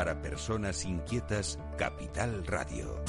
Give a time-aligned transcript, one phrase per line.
[0.00, 3.04] Para personas inquietas, Capital Radio.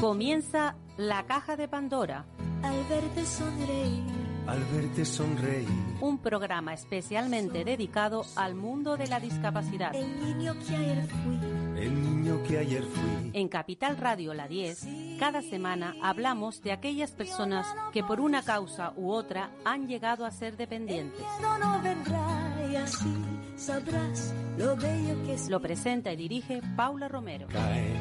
[0.00, 2.24] Comienza la caja de Pandora.
[2.62, 4.04] Al verte sonreír.
[4.46, 5.66] Al verte sonreír.
[6.00, 9.92] Un programa especialmente dedicado al mundo de la discapacidad.
[9.92, 11.36] El niño que ayer fui.
[11.82, 11.90] El
[12.20, 13.30] niño que ayer fui.
[13.32, 14.86] En Capital Radio La 10,
[15.18, 20.30] cada semana hablamos de aquellas personas que por una causa u otra han llegado a
[20.30, 21.24] ser dependientes.
[21.40, 23.14] No, no vendrá y así
[23.56, 25.48] sabrás lo bello que es.
[25.48, 27.46] Lo presenta y dirige Paula Romero.
[27.48, 27.94] Caen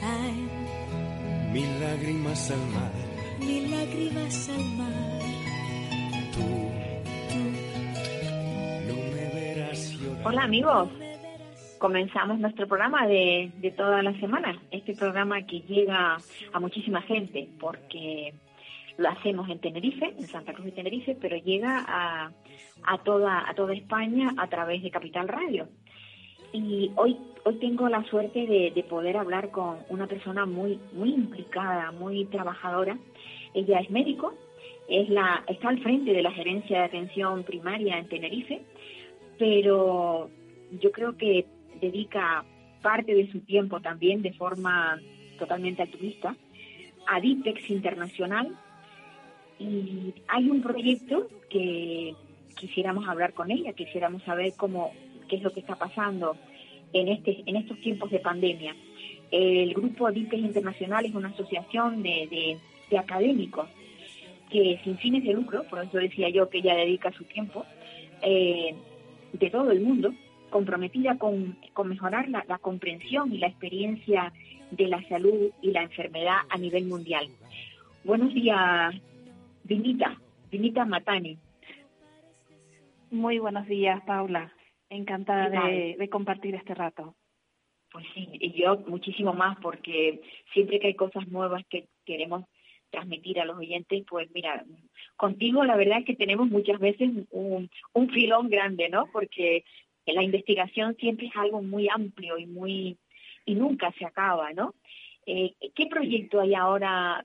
[0.00, 2.92] Caen mil lágrimas al mar.
[3.38, 5.20] mil lágrimas al mar.
[6.32, 6.46] Tú,
[8.88, 10.26] no me verás llorar.
[10.26, 10.88] Hola amigos,
[11.80, 14.60] comenzamos nuestro programa de, de toda la semana.
[14.70, 16.18] Este programa que llega
[16.52, 18.34] a muchísima gente porque
[18.98, 22.30] lo hacemos en Tenerife, en Santa Cruz de Tenerife, pero llega a,
[22.84, 25.68] a toda a toda España a través de Capital Radio.
[26.52, 31.14] Y hoy hoy tengo la suerte de, de poder hablar con una persona muy muy
[31.14, 32.98] implicada, muy trabajadora.
[33.54, 34.34] Ella es médico,
[34.86, 38.60] es la está al frente de la gerencia de atención primaria en Tenerife,
[39.38, 40.28] pero
[40.72, 41.46] yo creo que
[41.80, 42.44] dedica
[42.82, 44.98] parte de su tiempo también de forma
[45.38, 46.36] totalmente altruista
[47.06, 48.56] a DIPEX Internacional
[49.58, 52.14] y hay un proyecto que
[52.56, 54.92] quisiéramos hablar con ella, quisiéramos saber cómo
[55.28, 56.36] qué es lo que está pasando
[56.92, 58.74] en este en estos tiempos de pandemia.
[59.30, 62.58] El grupo DIPEX Internacional es una asociación de,
[62.90, 63.68] de, académicos
[64.50, 67.64] que sin fines de lucro, por eso decía yo que ella dedica su tiempo,
[68.22, 68.74] eh,
[69.32, 70.12] de todo el mundo,
[70.50, 74.32] comprometida con, con mejorar la, la, comprensión y la experiencia
[74.70, 77.28] de la salud y la enfermedad a nivel mundial.
[78.04, 78.94] Buenos días,
[79.64, 80.20] Vinita,
[80.50, 81.38] Vinita Matani.
[83.10, 84.52] Muy buenos días, Paula.
[84.88, 87.14] Encantada de, de compartir este rato.
[87.92, 90.20] Pues sí, y yo muchísimo más porque
[90.52, 92.44] siempre que hay cosas nuevas que queremos
[92.90, 94.64] transmitir a los oyentes, pues mira,
[95.16, 99.08] contigo la verdad es que tenemos muchas veces un, un filón grande, ¿no?
[99.12, 99.64] Porque
[100.06, 102.98] la investigación siempre es algo muy amplio y muy
[103.44, 104.74] y nunca se acaba, ¿no?
[105.26, 107.24] Eh, ¿Qué proyecto hay ahora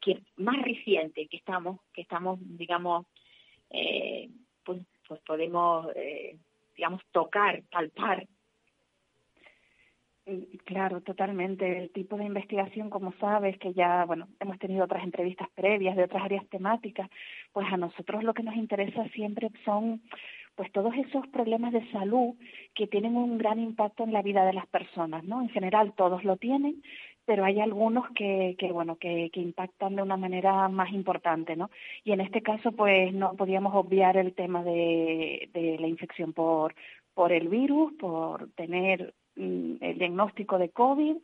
[0.00, 3.06] que más reciente que estamos que estamos digamos
[3.70, 4.28] eh,
[4.64, 6.36] pues pues podemos eh,
[6.76, 8.26] digamos tocar, palpar
[10.64, 11.78] Claro, totalmente.
[11.78, 16.02] El tipo de investigación, como sabes, que ya, bueno, hemos tenido otras entrevistas previas de
[16.02, 17.08] otras áreas temáticas,
[17.52, 20.02] pues a nosotros lo que nos interesa siempre son,
[20.56, 22.34] pues todos esos problemas de salud
[22.74, 25.42] que tienen un gran impacto en la vida de las personas, ¿no?
[25.42, 26.82] En general todos lo tienen,
[27.26, 31.70] pero hay algunos que, que bueno, que, que impactan de una manera más importante, ¿no?
[32.04, 36.74] Y en este caso, pues no podíamos obviar el tema de, la infección por,
[37.12, 41.16] por el virus, por tener el diagnóstico de COVID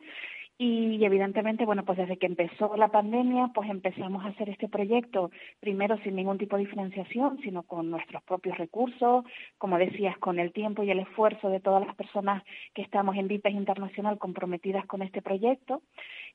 [0.57, 5.31] y evidentemente, bueno, pues desde que empezó la pandemia, pues empezamos a hacer este proyecto,
[5.59, 9.25] primero sin ningún tipo de financiación, sino con nuestros propios recursos,
[9.57, 12.43] como decías, con el tiempo y el esfuerzo de todas las personas
[12.75, 15.81] que estamos en DIPES Internacional comprometidas con este proyecto.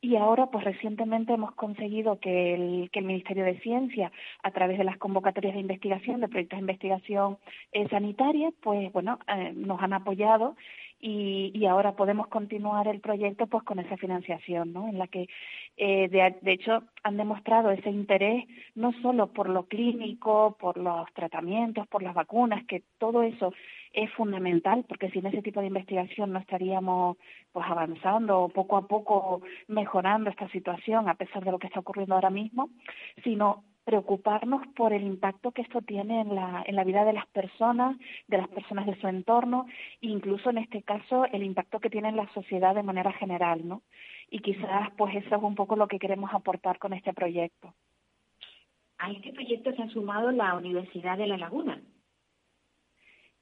[0.00, 4.10] Y ahora, pues recientemente hemos conseguido que el, que el Ministerio de Ciencia,
[4.42, 7.38] a través de las convocatorias de investigación, de proyectos de investigación
[7.72, 10.56] eh, sanitaria, pues bueno, eh, nos han apoyado
[11.00, 14.88] y, y, ahora podemos continuar el proyecto pues con esa financiación, ¿no?
[14.88, 15.28] En la que,
[15.76, 18.44] eh, de, de, hecho, han demostrado ese interés
[18.74, 23.52] no solo por lo clínico, por los tratamientos, por las vacunas, que todo eso
[23.92, 27.16] es fundamental, porque sin ese tipo de investigación no estaríamos
[27.52, 32.14] pues avanzando poco a poco mejorando esta situación a pesar de lo que está ocurriendo
[32.14, 32.70] ahora mismo,
[33.24, 37.26] sino preocuparnos por el impacto que esto tiene en la, en la vida de las
[37.28, 39.64] personas, de las personas de su entorno,
[40.02, 43.66] e incluso en este caso el impacto que tiene en la sociedad de manera general,
[43.66, 43.80] ¿no?
[44.30, 47.72] Y quizás pues eso es un poco lo que queremos aportar con este proyecto.
[48.98, 51.80] A este proyecto se ha sumado la Universidad de La Laguna.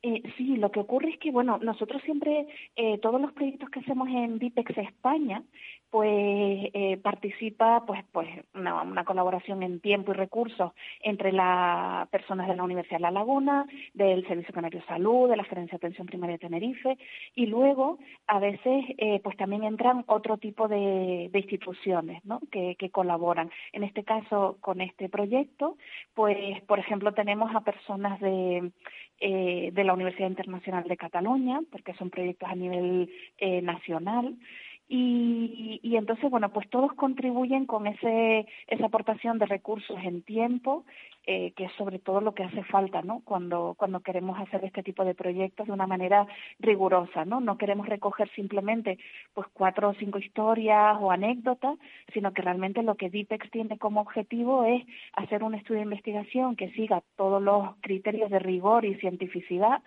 [0.03, 2.47] Eh, sí, lo que ocurre es que, bueno, nosotros siempre,
[2.77, 5.43] eh, todos los proyectos que hacemos en DIPEX España,
[5.91, 12.57] pues eh, participa pues pues una, colaboración en tiempo y recursos entre las personas de
[12.57, 16.07] la Universidad de La Laguna, del Servicio Canario de Salud, de la Gerencia de Atención
[16.07, 16.99] Primaria de Tenerife
[17.35, 22.41] y luego a veces eh, pues también entran otro tipo de, de instituciones ¿no?
[22.51, 23.51] que, que, colaboran.
[23.73, 25.77] En este caso con este proyecto,
[26.15, 28.71] pues por ejemplo tenemos a personas de
[29.19, 33.11] eh, de la Universidad Internacional de Cataluña, porque son proyectos a nivel
[33.63, 34.37] nacional
[34.89, 40.85] Y, y, entonces, bueno, pues todos contribuyen con ese, esa aportación de recursos en tiempo,
[41.27, 43.21] eh, que es sobre todo lo que hace falta, ¿no?
[43.25, 46.29] Cuando, cuando queremos hacer este tipo de proyectos de una manera
[46.61, 47.41] rigurosa, ¿no?
[47.41, 48.97] No queremos recoger simplemente
[49.35, 51.77] pues cuatro o cinco historias o anécdotas,
[52.15, 54.85] sino que realmente lo que DIPEX tiene como objetivo es
[55.15, 59.83] hacer un estudio de investigación que siga todos los criterios de rigor y cientificidad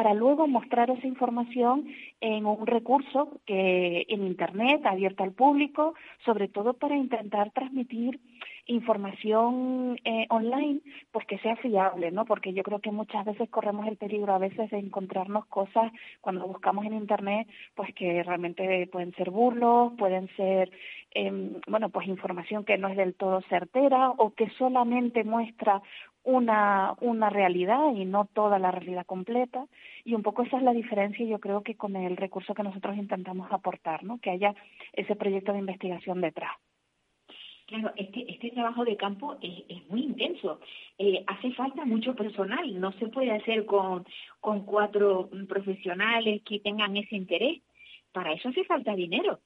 [0.00, 1.86] para luego mostrar esa información
[2.22, 5.92] en un recurso que en internet abierto al público,
[6.24, 8.18] sobre todo para intentar transmitir
[8.64, 10.80] información eh, online
[11.12, 12.24] pues que sea fiable, ¿no?
[12.24, 15.92] Porque yo creo que muchas veces corremos el peligro a veces de encontrarnos cosas
[16.22, 20.70] cuando buscamos en internet pues que realmente pueden ser burlos, pueden ser
[21.12, 25.82] eh, bueno, pues información que no es del todo certera o que solamente muestra
[26.22, 29.66] una, una realidad y no toda la realidad completa.
[30.04, 32.96] Y un poco esa es la diferencia, yo creo que con el recurso que nosotros
[32.96, 34.18] intentamos aportar, ¿no?
[34.18, 34.54] que haya
[34.92, 36.52] ese proyecto de investigación detrás.
[37.66, 40.58] Claro, este, este trabajo de campo es, muy intenso.
[40.98, 44.04] Eh, hace falta mucho personal, no se puede hacer con,
[44.40, 47.62] con cuatro profesionales que tengan ese interés.
[48.12, 49.38] Para eso hace falta dinero.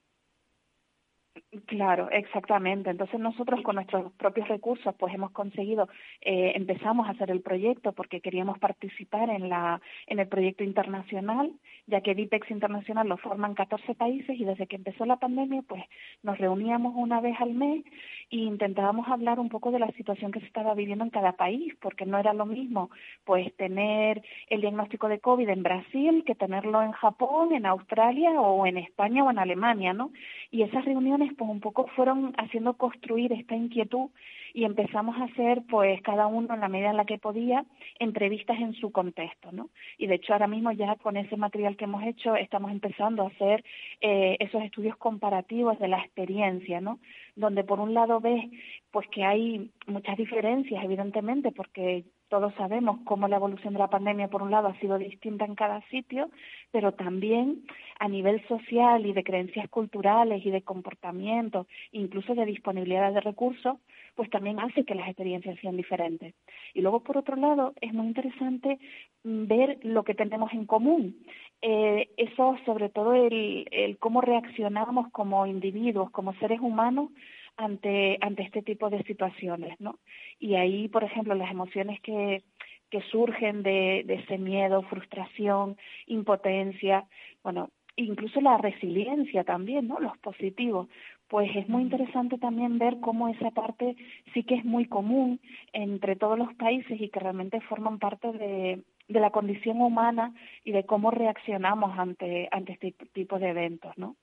[1.67, 2.89] Claro, exactamente.
[2.89, 5.87] Entonces nosotros con nuestros propios recursos pues hemos conseguido,
[6.21, 11.51] eh, empezamos a hacer el proyecto porque queríamos participar en, la, en el proyecto internacional,
[11.87, 15.83] ya que DIPEX Internacional lo forman 14 países y desde que empezó la pandemia pues
[16.23, 17.83] nos reuníamos una vez al mes
[18.31, 21.73] e intentábamos hablar un poco de la situación que se estaba viviendo en cada país,
[21.81, 22.89] porque no era lo mismo
[23.25, 28.65] pues tener el diagnóstico de COVID en Brasil que tenerlo en Japón, en Australia o
[28.65, 30.11] en España o en Alemania, ¿no?
[30.51, 34.09] Y esas reuniones pues un poco fueron haciendo construir esta inquietud
[34.53, 37.65] y empezamos a hacer, pues cada uno en la medida en la que podía,
[37.99, 39.69] entrevistas en su contexto, ¿no?
[39.97, 43.27] Y de hecho ahora mismo ya con ese material que hemos hecho estamos empezando a
[43.27, 43.65] hacer
[43.99, 46.99] eh, esos estudios comparativos de la experiencia, ¿no?
[47.35, 48.45] Donde por un lado ves,
[48.91, 54.27] pues que hay muchas diferencias, evidentemente, porque todos sabemos cómo la evolución de la pandemia,
[54.27, 56.29] por un lado, ha sido distinta en cada sitio,
[56.71, 57.63] pero también
[57.99, 63.77] a nivel social y de creencias culturales y de comportamiento, incluso de disponibilidad de recursos,
[64.15, 66.33] pues también hace que las experiencias sean diferentes.
[66.73, 68.79] Y luego, por otro lado, es muy interesante
[69.23, 71.17] ver lo que tenemos en común.
[71.61, 77.09] Eh, eso, sobre todo, el, el cómo reaccionamos como individuos, como seres humanos,
[77.57, 79.99] ante, ante este tipo de situaciones, ¿no?
[80.39, 82.43] Y ahí, por ejemplo, las emociones que,
[82.89, 87.05] que surgen de, de ese miedo, frustración, impotencia,
[87.43, 89.99] bueno, incluso la resiliencia también, ¿no?
[89.99, 90.87] Los positivos.
[91.27, 93.95] Pues es muy interesante también ver cómo esa parte
[94.33, 95.39] sí que es muy común
[95.73, 100.71] entre todos los países y que realmente forman parte de, de la condición humana y
[100.71, 104.15] de cómo reaccionamos ante, ante este tipo de eventos, ¿no?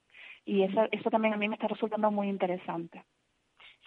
[0.45, 3.05] Y eso, eso también a mí me está resultando muy interesante.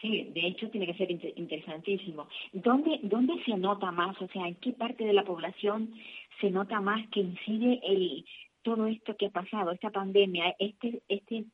[0.02, 2.28] Sí, de hecho tiene que ser interesantísimo.
[2.52, 4.22] ¿Dónde, ¿Dónde se nota más?
[4.22, 5.94] O sea, ¿en qué parte de la población
[6.42, 8.26] se nota más que incide el
[8.62, 11.46] todo esto que ha pasado, esta pandemia, este, este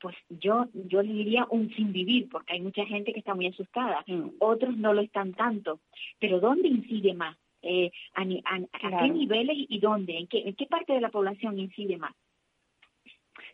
[0.00, 3.46] pues yo yo le diría un sin vivir, porque hay mucha gente que está muy
[3.46, 4.30] asustada, mm.
[4.38, 5.80] otros no lo están tanto.
[6.18, 7.36] Pero ¿dónde incide más?
[7.62, 10.16] Eh, a, a, qué niveles y dónde?
[10.16, 12.14] ¿En qué, ¿En qué parte de la población incide más?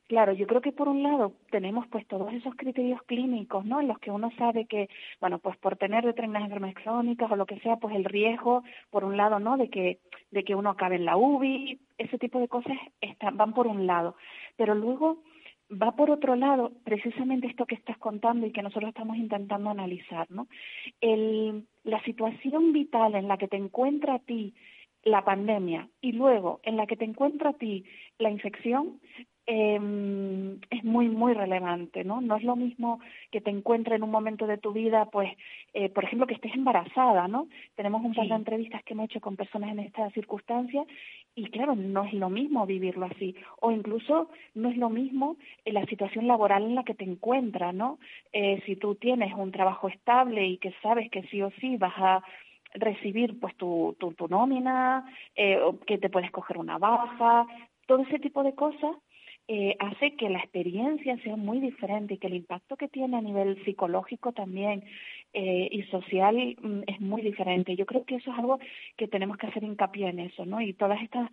[0.08, 3.80] Claro, yo creo que por un lado tenemos pues todos esos criterios clínicos, ¿no?
[3.80, 4.88] En los que uno sabe que,
[5.20, 9.02] bueno, pues por tener determinadas enfermedades crónicas o lo que sea, pues el riesgo, por
[9.02, 9.56] un lado, ¿no?
[9.56, 9.98] De que,
[10.30, 12.76] de que uno acabe en la UBI, ese tipo de cosas
[13.32, 14.14] van por un lado.
[14.56, 15.24] Pero luego
[15.70, 20.30] va por otro lado precisamente esto que estás contando y que nosotros estamos intentando analizar,
[20.30, 20.46] ¿no?
[21.00, 24.54] El, la situación vital en la que te encuentra a ti
[25.02, 27.84] la pandemia y luego en la que te encuentra a ti
[28.18, 29.00] la infección
[29.46, 32.20] eh, es muy, muy relevante, ¿no?
[32.20, 33.00] No es lo mismo
[33.30, 35.30] que te encuentres en un momento de tu vida, pues,
[35.72, 37.46] eh, por ejemplo, que estés embarazada, ¿no?
[37.76, 40.86] Tenemos un par de entrevistas que hemos hecho con personas en estas circunstancias
[41.34, 43.36] y, claro, no es lo mismo vivirlo así.
[43.60, 47.74] O incluso no es lo mismo en la situación laboral en la que te encuentras,
[47.74, 47.98] ¿no?
[48.32, 51.94] Eh, si tú tienes un trabajo estable y que sabes que sí o sí vas
[51.96, 52.22] a
[52.74, 57.46] recibir pues tu, tu, tu nómina, eh, que te puedes coger una baja,
[57.86, 58.96] todo ese tipo de cosas
[59.48, 63.20] eh, hace que la experiencia sea muy diferente y que el impacto que tiene a
[63.20, 64.82] nivel psicológico también
[65.32, 67.76] eh, y social mm, es muy diferente.
[67.76, 68.58] Yo creo que eso es algo
[68.96, 70.60] que tenemos que hacer hincapié en eso, ¿no?
[70.60, 71.30] Y todas estas,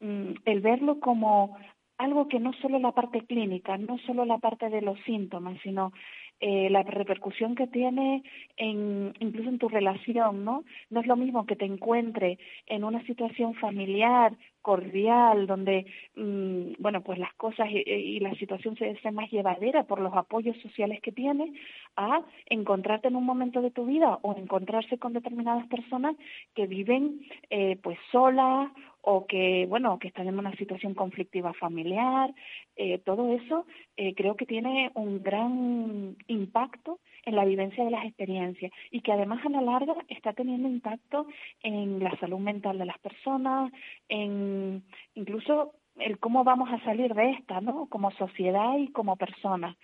[0.00, 1.56] mm, el verlo como
[1.96, 5.92] algo que no solo la parte clínica, no solo la parte de los síntomas, sino
[6.40, 8.22] eh, la repercusión que tiene
[8.56, 10.64] en, incluso en tu relación, ¿no?
[10.90, 15.84] No es lo mismo que te encuentre en una situación familiar cordial, donde,
[16.16, 20.56] mm, bueno, pues las cosas y, la situación se hace más llevadera por los apoyos
[20.62, 21.50] sociales que tienes,
[21.96, 26.16] a encontrarte en un momento de tu vida o encontrarse con determinadas personas
[26.54, 32.32] que viven eh, pues solas o que, bueno, que están en una situación conflictiva familiar,
[32.76, 33.66] eh, todo eso
[33.98, 39.12] eh, creo que tiene un gran impacto en la vivencia de las experiencias y que
[39.12, 41.26] además a la larga está teniendo impacto
[41.62, 43.72] en la salud mental de las personas,
[44.08, 44.82] en
[45.14, 47.86] incluso el cómo vamos a salir de esta, ¿no?
[47.86, 49.76] Como sociedad y como personas.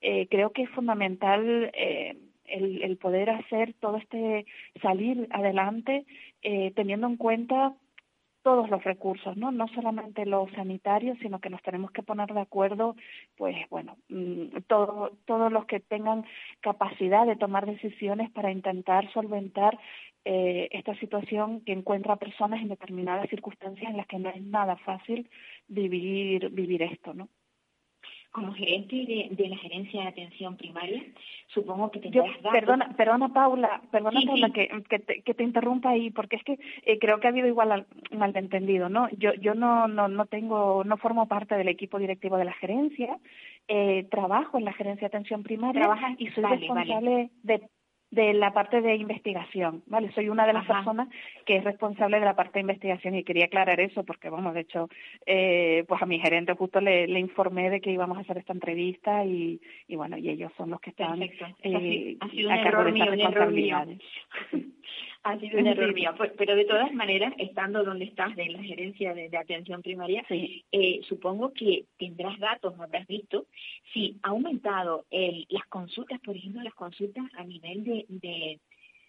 [0.00, 4.46] Eh, creo que es fundamental eh, el, el, poder hacer todo este
[4.80, 6.04] salir adelante
[6.42, 7.74] eh, teniendo en cuenta
[8.46, 9.50] todos los recursos, ¿no?
[9.50, 12.94] No solamente los sanitarios, sino que nos tenemos que poner de acuerdo,
[13.36, 16.24] pues bueno, mm, todo, todos los que tengan
[16.60, 19.76] capacidad de tomar decisiones para intentar solventar
[20.24, 24.76] eh, esta situación que encuentra personas en determinadas circunstancias en las que no es nada
[24.76, 25.28] fácil
[25.66, 27.28] vivir, vivir esto, ¿no?
[28.36, 28.94] Como gerente
[29.30, 31.02] de, la gerencia de atención primaria,
[31.46, 35.88] supongo que tendrás Yo, Perdona, perdona Paula, perdona Paula Que, que, te, que, te, interrumpa
[35.88, 39.08] ahí, porque es que eh, creo que ha habido igual malentendido, ¿no?
[39.16, 43.16] Yo, yo no, no, no tengo, no formo parte del equipo directivo de la gerencia,
[43.68, 45.88] eh, trabajo en la gerencia de atención primaria
[46.18, 47.62] y soy responsable de
[48.10, 50.12] de la parte de investigación, ¿vale?
[50.12, 51.08] Soy una de las personas
[51.44, 54.60] que es responsable de la parte de investigación y quería aclarar eso porque, vamos, de
[54.60, 54.88] hecho,
[55.26, 58.52] eh, pues a mi gerente justo le, le, informé de que íbamos a hacer esta
[58.52, 62.92] entrevista y, y bueno, y ellos son los que están eh, ha sido un error
[62.92, 63.76] mío, un error mío.
[65.26, 66.14] ha sido un error mío.
[66.38, 71.52] Pero de todas maneras, estando donde estás en la gerencia de, atención primaria, eh, supongo
[71.52, 73.46] que tendrás datos, no habrás visto,
[73.92, 78.60] si ha aumentado el, las consultas, por ejemplo, las consultas a nivel de,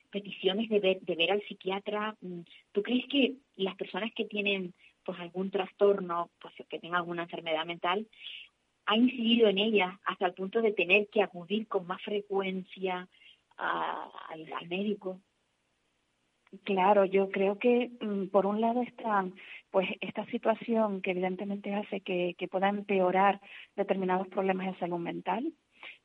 [0.10, 2.16] peticiones de ver, de ver al psiquiatra.
[2.22, 7.24] Mm, ¿Tú crees que las personas que tienen pues algún trastorno, pues que tengan alguna
[7.24, 8.08] enfermedad mental,
[8.88, 13.08] ha incidido en ellas hasta el punto de tener que acudir con más frecuencia
[13.58, 15.20] al médico?
[16.64, 19.26] Claro, yo creo que mm, por un lado está
[19.72, 23.42] pues esta situación que evidentemente hace que, que pueda empeorar
[23.76, 25.54] determinados problemas de salud mental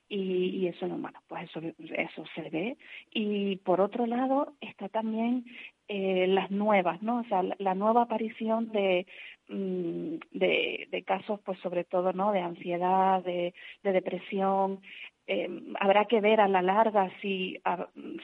[0.09, 2.77] y, eso bueno pues eso eso se ve.
[3.13, 5.45] Y por otro lado está también
[5.89, 9.07] eh, las nuevas no o sea la, nueva aparición de,
[9.49, 14.81] mm, de de casos pues sobre todo no de ansiedad de depresión
[15.27, 15.49] eh,
[15.79, 17.59] habrá que ver a la larga si,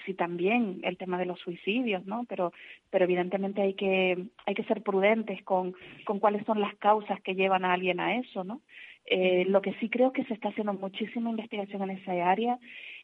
[0.04, 2.24] si también el tema de los suicidios, ¿no?
[2.28, 2.52] Pero,
[2.90, 5.74] pero evidentemente hay que, hay que ser prudentes con,
[6.04, 8.62] con cuáles son las causas que llevan a alguien a eso, ¿no?
[9.10, 12.58] Eh, lo que sí creo que se está haciendo muchísima investigación en esa área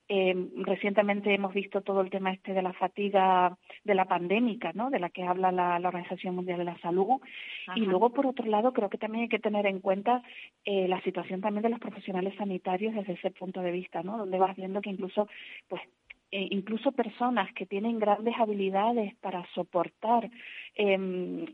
[0.09, 4.91] eh, recientemente hemos visto todo el tema este de la fatiga de la pandémica, ¿no?
[4.91, 7.21] De la que habla la, Organización Mundial de la Salud.
[7.75, 10.23] Y luego, por otro lado, creo que también hay que tener en cuenta
[10.65, 14.19] eh, la situación también de los profesionales sanitarios desde ese punto de vista, ¿no?
[14.19, 15.27] Donde vas viendo que incluso,
[15.69, 15.81] pues,
[16.37, 20.29] eh, incluso personas que tienen grandes habilidades para soportar,
[20.75, 21.47] eh,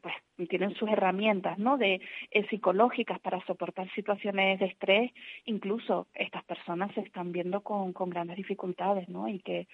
[0.00, 0.14] pues
[0.48, 1.76] tienen sus herramientas, ¿no?
[1.76, 5.10] De eh, psicológicas para soportar situaciones de estrés,
[5.46, 9.26] incluso estas personas se están viendo con, con grandes dificultades, ¿no?
[9.26, 9.66] Y que,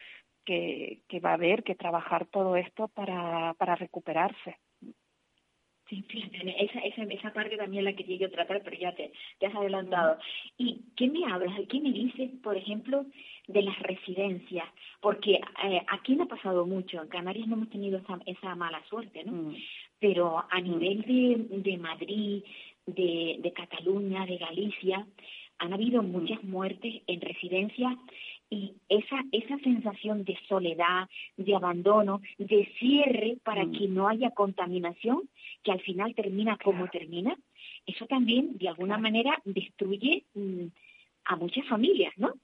[0.47, 4.57] que, que va a haber que trabajar todo esto para, para recuperarse.
[5.89, 6.05] Sí,
[6.59, 10.19] esa, esa, esa parte también la quería yo tratar, pero ya te, te has adelantado.
[10.59, 11.61] ¿Y qué me hablas?
[11.69, 13.07] ¿Qué me dices, por ejemplo,
[13.47, 14.67] de las residencias?
[15.01, 18.83] Porque eh, aquí no ha pasado mucho, en Canarias no hemos tenido esa, esa mala
[18.89, 19.33] suerte, ¿no?
[19.33, 19.57] Mm.
[20.01, 22.43] Pero a nivel de, de Madrid,
[22.87, 25.07] de, de Cataluña, de Galicia,
[25.59, 27.95] han habido muchas muertes en residencias
[28.49, 33.73] y esa, esa sensación de soledad, de abandono, de cierre para mm.
[33.73, 35.29] que no haya contaminación,
[35.63, 37.37] que al final termina como termina,
[37.87, 40.67] eso también de alguna manera destruye mm,
[41.25, 42.35] a muchas familias, ¿no?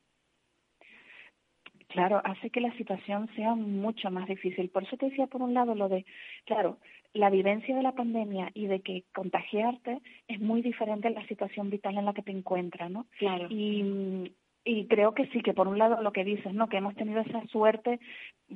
[1.89, 4.71] Claro, hace que la situación sea mucho más difícil.
[4.71, 6.07] Por eso te decía, por un lado, lo de,
[6.47, 6.79] claro,
[7.13, 11.69] la vivencia de la pandemia y de que contagiarte es muy diferente a la situación
[11.69, 13.07] vital en la que te encuentras, ¿no?
[13.19, 13.47] Claro.
[13.51, 14.33] Y,
[14.65, 16.69] y creo que sí, que por un lado lo que dices, ¿no?
[16.69, 17.99] Que hemos tenido esa suerte,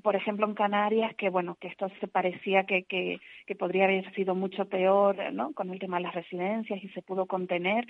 [0.03, 4.13] por ejemplo, en Canarias, que bueno, que esto se parecía que, que, que podría haber
[4.15, 5.53] sido mucho peor, ¿no?
[5.53, 7.87] Con el tema de las residencias y se pudo contener,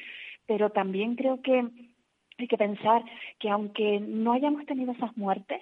[0.46, 1.68] pero también creo que
[2.38, 3.02] hay que pensar
[3.38, 5.60] que aunque no hayamos tenido esas muertes,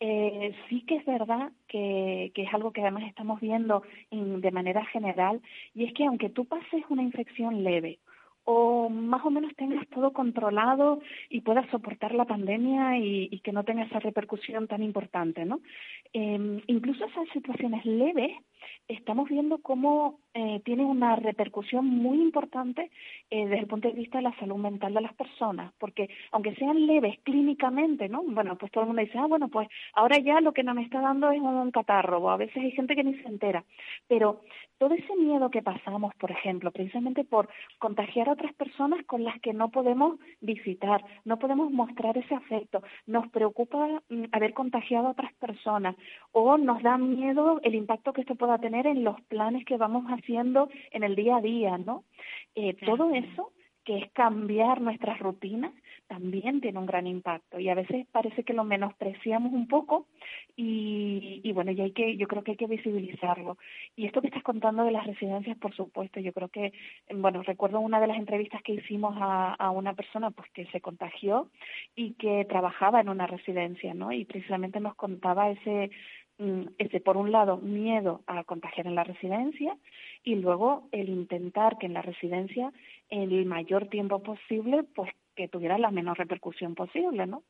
[0.00, 4.84] eh, sí que es verdad que, que, es algo que además estamos viendo de manera
[4.86, 5.42] general,
[5.74, 7.98] y es que aunque tú pases una infección leve
[8.44, 13.52] o más o menos tengas todo controlado y puedas soportar la pandemia y, y que
[13.52, 15.60] no tenga esa repercusión tan importante, ¿no?
[16.12, 18.32] Eh, incluso esas situaciones leves,
[18.88, 22.90] estamos viendo cómo eh, tiene una repercusión muy importante
[23.30, 26.54] eh, desde el punto de vista de la salud mental de las personas, porque aunque
[26.54, 28.22] sean leves clínicamente, ¿no?
[28.22, 30.82] Bueno, pues todo el mundo dice, ah, bueno, pues ahora ya lo que no me
[30.82, 33.64] está dando es un catarro, o a veces hay gente que ni se entera,
[34.06, 34.42] pero
[34.78, 39.38] todo ese miedo que pasamos, por ejemplo, precisamente por contagiar a otras personas con las
[39.40, 45.10] que no podemos visitar, no podemos mostrar ese afecto, nos preocupa mm, haber contagiado a
[45.10, 45.96] otras personas
[46.32, 50.10] o nos da miedo el impacto que esto pueda tener en los planes que vamos
[50.20, 52.04] haciendo en el día a día, ¿no?
[52.54, 53.52] Eh, todo eso
[53.84, 55.72] que es cambiar nuestras rutinas,
[56.06, 60.06] también tiene un gran impacto y a veces parece que lo menospreciamos un poco
[60.56, 63.56] y, y bueno, y hay que, yo creo que hay que visibilizarlo.
[63.96, 66.72] Y esto que estás contando de las residencias, por supuesto, yo creo que,
[67.14, 70.80] bueno, recuerdo una de las entrevistas que hicimos a, a una persona pues que se
[70.80, 71.48] contagió
[71.94, 74.12] y que trabajaba en una residencia, ¿no?
[74.12, 75.90] Y precisamente nos contaba ese
[76.40, 79.76] Mm, ese, por un lado, miedo a contagiar en la residencia
[80.24, 82.72] y luego el intentar que en la residencia,
[83.10, 87.42] en el mayor tiempo posible, pues que tuviera la menor repercusión posible, ¿no?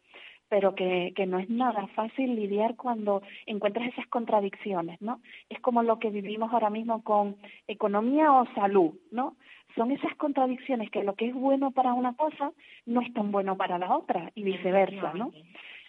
[0.49, 5.21] Pero que, que no es nada fácil lidiar cuando encuentras esas contradicciones, ¿no?
[5.49, 7.37] Es como lo que vivimos ahora mismo con
[7.69, 9.37] economía o salud, ¿no?
[9.77, 12.51] Son esas contradicciones que lo que es bueno para una cosa
[12.87, 15.31] no es tan bueno para la otra y viceversa, ¿no?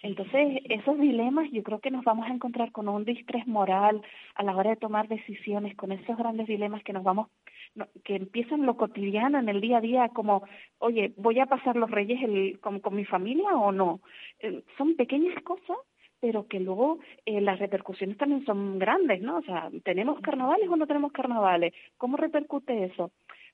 [0.03, 4.01] Entonces, esos dilemas yo creo que nos vamos a encontrar con un distrés moral
[4.35, 7.27] a la hora de tomar decisiones, con esos grandes dilemas que nos vamos,
[8.03, 10.43] que empiezan lo cotidiano en el día a día, como,
[10.79, 14.01] oye, ¿voy a pasar los reyes el, con, con mi familia o no?
[14.39, 15.77] Eh, son pequeñas cosas
[16.21, 19.37] pero que luego eh, las repercusiones también son grandes, ¿no?
[19.37, 21.73] O sea, ¿tenemos carnavales o no tenemos carnavales?
[21.97, 23.11] ¿Cómo repercute eso?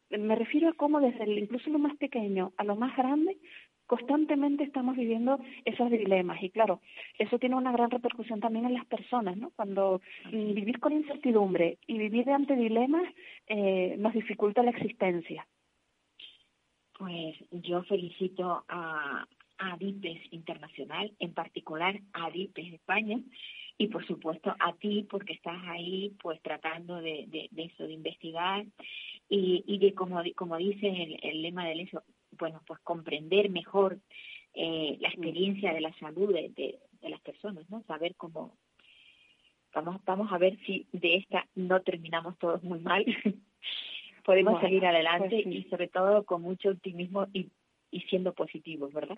[0.10, 3.38] Me refiero a cómo desde el, incluso lo más pequeño a lo más grande
[3.88, 6.82] constantemente estamos viviendo esos dilemas y claro,
[7.18, 9.52] eso tiene una gran repercusión también en las personas, ¿no?
[9.56, 13.06] Cuando mm, vivir con incertidumbre y vivir ante dilemas
[13.48, 15.48] eh, nos dificulta la existencia.
[16.98, 19.26] Pues yo felicito a,
[19.60, 23.20] a DIPES Internacional, en particular a DIPES España,
[23.78, 27.94] y por supuesto a ti porque estás ahí pues tratando de, de, de eso, de
[27.94, 28.66] investigar
[29.30, 34.00] y, y de como, como dice el, el lema del eso, bueno, pues comprender mejor
[34.54, 37.84] eh, la experiencia de la salud de, de, las personas, ¿no?
[37.84, 38.58] Saber cómo,
[39.74, 43.06] vamos, vamos a ver si de esta no terminamos todos muy mal,
[44.26, 47.50] podemos salir adelante pues y sobre todo con mucho optimismo y,
[47.92, 49.18] y siendo positivos, ¿verdad?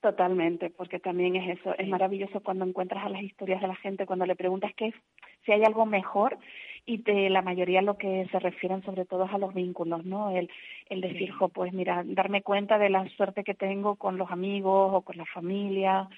[0.00, 4.06] Totalmente, porque también es eso, es maravilloso cuando encuentras a las historias de la gente,
[4.06, 4.94] cuando le preguntas qué
[5.44, 6.38] si hay algo mejor
[6.86, 10.30] y de la mayoría lo que se refieren sobre todo a los vínculos, ¿no?
[10.30, 10.50] El,
[10.88, 14.90] el decir, jo, pues mira, darme cuenta de la suerte que tengo con los amigos
[14.94, 16.08] o con la familia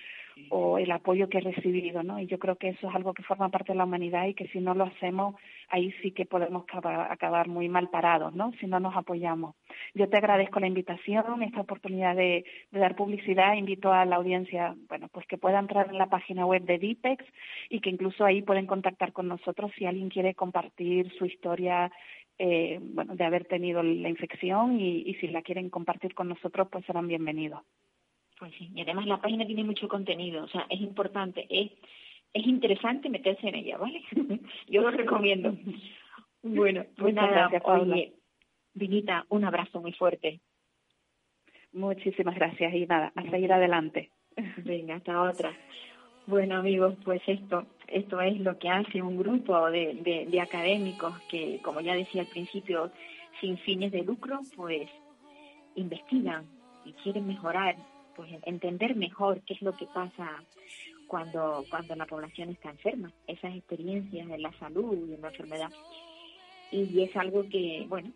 [0.51, 2.19] o el apoyo que he recibido, ¿no?
[2.19, 4.49] Y yo creo que eso es algo que forma parte de la humanidad y que
[4.49, 5.35] si no lo hacemos,
[5.69, 8.53] ahí sí que podemos acabar, muy mal parados, ¿no?
[8.61, 9.55] Si no nos apoyamos.
[9.95, 13.55] Yo te agradezco la invitación, esta oportunidad de, de dar publicidad.
[13.55, 17.25] Invito a la audiencia, bueno, pues que pueda entrar en la página web de DIPEX
[17.69, 21.91] y que incluso ahí pueden contactar con nosotros si alguien quiere compartir su historia
[22.39, 26.69] eh, bueno, de haber tenido la infección y, y si la quieren compartir con nosotros,
[26.71, 27.63] pues serán bienvenidos.
[28.43, 31.71] Pues sí, y además la página tiene mucho contenido, o sea, es importante, es,
[32.35, 34.03] es interesante meterse en ella, ¿vale?
[34.67, 35.57] Yo lo recomiendo.
[36.43, 38.15] Bueno, pues nada, gracias, oye,
[38.75, 40.41] Vinita, un abrazo muy fuerte.
[41.73, 44.11] Muchísimas gracias y nada, a seguir adelante.
[44.57, 45.53] Venga, hasta otra.
[46.27, 51.15] Bueno amigos, pues esto, esto es lo que hace un grupo de, de, de académicos
[51.31, 52.91] que, como ya decía al principio,
[53.41, 54.91] sin fines de lucro, pues
[55.77, 56.45] investigan
[56.85, 57.77] y quieren mejorar
[58.17, 60.43] pues entender mejor qué es lo que pasa
[61.07, 65.71] cuando, cuando la población está enferma, esas experiencias de la salud y en la enfermedad.
[66.71, 68.11] Y es algo que, bueno,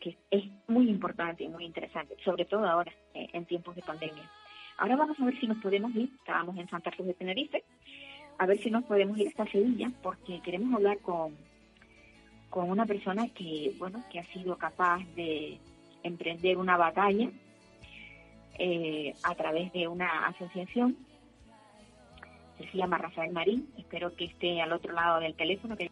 [0.00, 4.30] que es muy importante y muy interesante, sobre todo ahora, eh, en tiempos de pandemia.
[4.76, 7.64] Ahora vamos a ver si nos podemos ir, estábamos en Santa Cruz de Tenerife,
[8.38, 11.36] a ver si nos podemos ir hasta Sevilla, porque queremos hablar con,
[12.50, 15.58] con una persona que, bueno, que ha sido capaz de
[16.04, 17.28] emprender una batalla
[18.58, 20.96] eh, a través de una asociación
[22.66, 23.68] se llama Rafael Marín.
[23.76, 25.76] Espero que esté al otro lado del teléfono.
[25.76, 25.90] Que...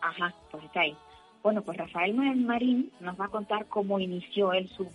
[0.00, 0.96] Ajá, pues está ahí.
[1.42, 4.88] Bueno, pues Rafael Marín nos va a contar cómo inició él su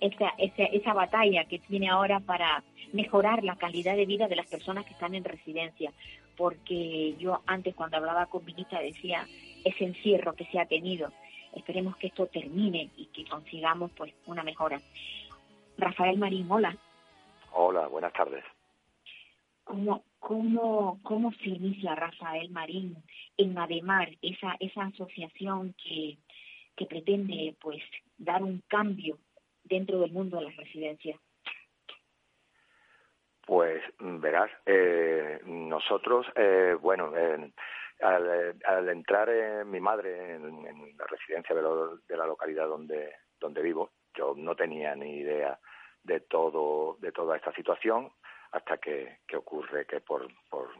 [0.00, 4.48] esa, esa, esa batalla que tiene ahora para mejorar la calidad de vida de las
[4.48, 5.92] personas que están en residencia.
[6.36, 9.26] Porque yo antes cuando hablaba con Vinita decía
[9.64, 11.12] ese encierro que se ha tenido.
[11.54, 14.80] Esperemos que esto termine y que consigamos pues una mejora.
[15.78, 16.76] Rafael Marín, hola.
[17.52, 18.44] Hola, buenas tardes.
[19.64, 22.96] cómo, cómo, cómo se inicia Rafael Marín
[23.36, 26.18] en Ademar, esa, esa asociación que,
[26.76, 27.82] que pretende pues
[28.18, 29.18] dar un cambio
[29.64, 31.18] dentro del mundo de las residencias.
[33.46, 37.12] Pues verás, eh, nosotros, eh, bueno,
[38.00, 44.34] al, entrar en mi madre en, la residencia de, la localidad donde, donde vivo, yo
[44.36, 45.58] no tenía ni idea
[46.02, 48.10] de todo de toda esta situación
[48.52, 50.70] hasta que, ocurre que por, por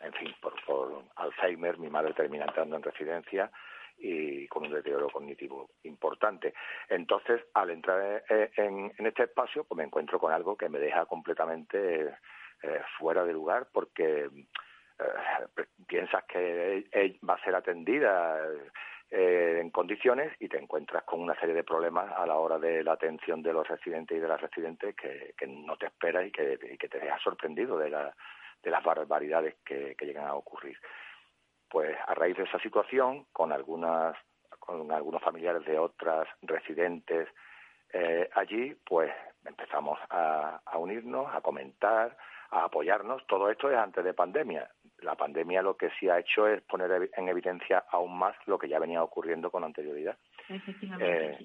[0.00, 3.50] en fin, por, por Alzheimer mi madre termina entrando en residencia
[3.98, 6.52] y con un deterioro cognitivo importante.
[6.88, 12.16] Entonces, al entrar en, este espacio, pues me encuentro con algo que me deja completamente
[12.62, 18.38] eh, fuera de lugar porque eh, piensas que va a ser atendida
[19.10, 22.82] eh, en condiciones y te encuentras con una serie de problemas a la hora de
[22.82, 26.58] la atención de los residentes y de las residentes que, no te esperas y que,
[26.58, 27.90] te deja sorprendido de,
[28.62, 30.76] de las barbaridades que llegan a ocurrir
[31.68, 34.16] pues a raíz de esa situación, con algunas
[34.58, 37.28] con algunos familiares de otras residentes
[37.92, 39.12] eh, allí, pues
[39.44, 42.16] empezamos a, unirnos, a comentar,
[42.50, 43.24] a apoyarnos.
[43.26, 44.68] Todo esto es antes de pandemia.
[45.00, 48.68] La pandemia lo que sí ha hecho es poner en evidencia aún más lo que
[48.68, 50.16] ya venía ocurriendo con anterioridad.
[51.00, 51.38] Eh,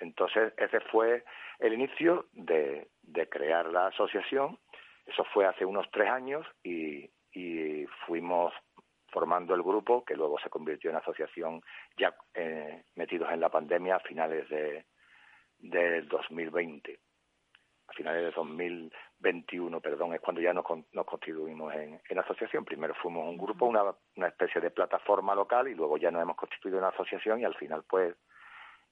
[0.00, 1.24] entonces, ese fue
[1.58, 4.58] el inicio de, de, crear la asociación.
[5.04, 8.52] Eso fue hace unos tres años y, y fuimos
[9.08, 11.62] formando el grupo, que luego se convirtió en asociación
[11.96, 14.84] ya eh, metidos en la pandemia a finales de
[15.58, 16.98] del 2020.
[17.88, 22.64] A finales de 2021, perdón, es cuando ya nos, nos constituimos en, asociación.
[22.64, 23.82] Primero fuimos un grupo, una,
[24.16, 27.54] una especie de plataforma local y luego ya nos hemos constituido en asociación y al
[27.54, 28.16] final pues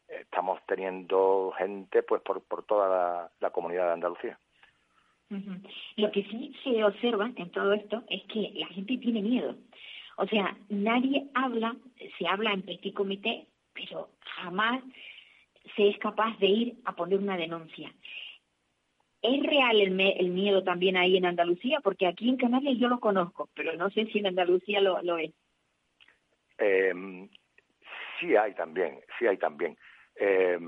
[0.08, 4.38] estamos teniendo gente pues por, por toda la, comunidad de Andalucía.
[5.96, 9.56] Lo que sí se observa en todo esto es que la gente tiene miedo.
[10.16, 11.74] O sea, nadie habla,
[12.18, 14.82] se habla en petit comité, pero jamás
[15.74, 17.92] se es capaz de ir a poner una denuncia.
[19.24, 21.80] ¿Es real el, el miedo también ahí en Andalucía?
[21.82, 25.32] Porque aquí en Canarias yo lo conozco, pero no sé si en Andalucía lo, es.
[26.58, 26.92] Eh,
[28.20, 29.78] sí hay también, sí hay también.
[30.16, 30.58] Eh,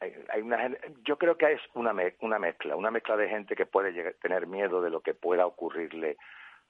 [0.00, 4.14] hay una, yo creo que es una, una mezcla, una mezcla de gente que puede
[4.14, 6.16] tener miedo de lo que pueda ocurrirle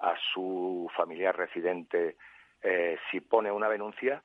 [0.01, 2.19] a su familiar residente
[2.63, 4.23] eh, si pone una denuncia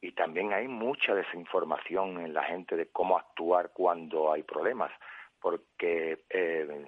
[0.00, 4.90] y también hay mucha desinformación en la gente de cómo actuar cuando hay problemas
[5.40, 6.86] porque eh,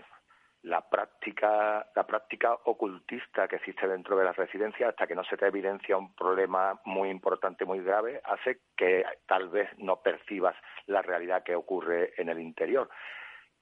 [0.63, 5.37] la práctica la práctica ocultista que existe dentro de las residencias hasta que no se
[5.37, 10.55] te evidencia un problema muy importante muy grave hace que tal vez no percibas
[10.87, 12.91] la realidad que ocurre en el interior.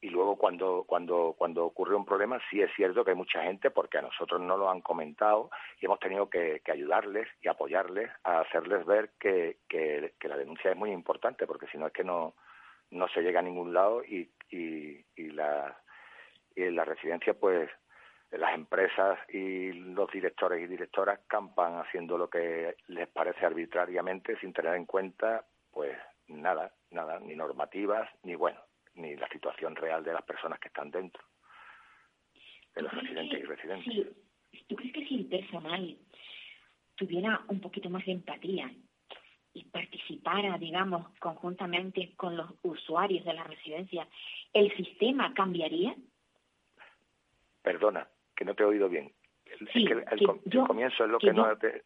[0.00, 3.70] Y luego cuando cuando cuando ocurre un problema sí es cierto que hay mucha gente
[3.70, 8.40] porque a nosotros no lo han comentado y hemos tenido que, ayudarles y apoyarles a
[8.40, 9.58] hacerles ver que,
[10.22, 12.34] la denuncia es muy importante porque si no es que no
[12.90, 15.76] no se llega a ningún lado y y, y la
[16.54, 17.70] y la residencia pues
[18.30, 24.52] las empresas y los directores y directoras campan haciendo lo que les parece arbitrariamente sin
[24.52, 28.60] tener en cuenta pues nada nada ni normativas ni bueno
[28.98, 31.22] ni la situación real de las personas que están dentro,
[32.74, 34.06] de los residentes y residentes.
[34.66, 35.96] ¿Tú crees que si el personal
[36.96, 38.70] tuviera un poquito más de empatía
[39.54, 44.06] y participara, digamos, conjuntamente con los usuarios de la residencia,
[44.52, 45.94] el sistema cambiaría?
[47.62, 48.06] Perdona,
[48.36, 49.12] que no te he oído bien.
[49.74, 51.82] el, comienzo es lo que, no te...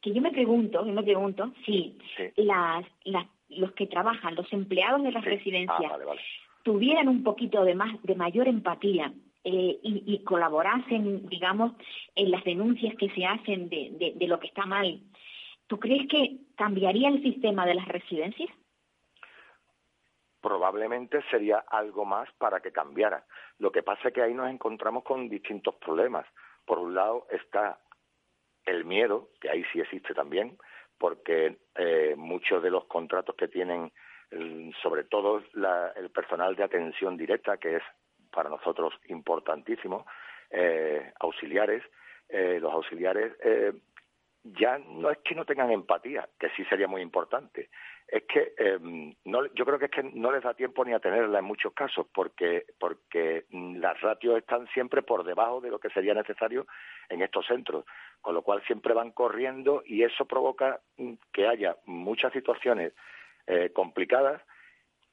[0.00, 1.98] Que yo me pregunto, yo me pregunto si
[2.36, 5.98] las, las los que trabajan, los empleados de las residencias, ah,
[6.62, 9.12] tuvieran un poquito de más, de mayor empatía
[9.44, 11.72] eh, y, colaborasen, digamos,
[12.16, 15.00] en las denuncias que se hacen de, de, lo que está mal,
[15.66, 18.50] ¿tú crees que cambiaría el sistema de las residencias?
[20.46, 23.24] probablemente sería algo más para que cambiara.
[23.58, 26.24] Lo que pasa es que ahí nos encontramos con distintos problemas.
[26.64, 27.80] Por un lado está
[28.64, 30.56] el miedo, que ahí sí existe también,
[30.98, 33.92] porque eh, muchos de los contratos que tienen,
[34.84, 35.42] sobre todo
[35.96, 37.82] el personal de atención directa, que es
[38.30, 40.06] para nosotros importantísimo,
[40.50, 41.82] eh, auxiliares,
[42.28, 43.32] eh, los auxiliares
[44.58, 47.70] ya no es que no tengan empatía, que sí sería muy importante,
[48.08, 48.52] es que
[49.24, 51.72] no, yo creo que es que no les da tiempo ni a tenerla en muchos
[51.72, 56.66] casos, porque, porque las ratios están siempre por debajo de lo que sería necesario
[57.08, 57.84] en estos centros
[58.26, 62.92] con lo cual siempre van corriendo y eso provoca mm, que haya muchas situaciones
[63.46, 64.42] eh, complicadas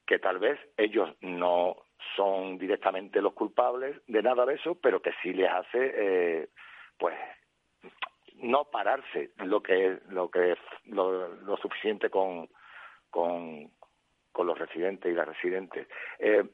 [0.04, 1.76] que tal vez ellos no
[2.16, 6.48] son directamente los culpables de nada de eso, pero que sí les hace, eh,
[6.98, 7.14] pues,
[8.34, 12.48] no pararse lo que lo que lo, lo suficiente con,
[13.10, 13.70] con,
[14.32, 15.88] con los residentes y las residentes.
[16.18, 16.44] Eh,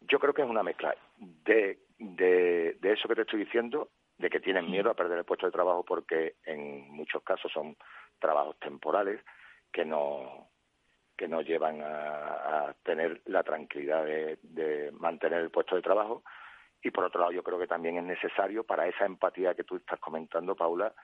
[0.00, 4.30] yo creo que es una mezcla de, de, de eso que te estoy diciendo, de
[4.30, 7.76] que tienen miedo a perder el puesto de trabajo porque en muchos casos son
[8.18, 9.20] trabajos temporales
[9.72, 10.48] que no
[11.16, 16.22] que no llevan a, tener la tranquilidad de, mantener el puesto de trabajo
[16.80, 19.76] y por otro lado yo creo que también es necesario para esa empatía que tú
[19.76, 20.94] estás comentando Paula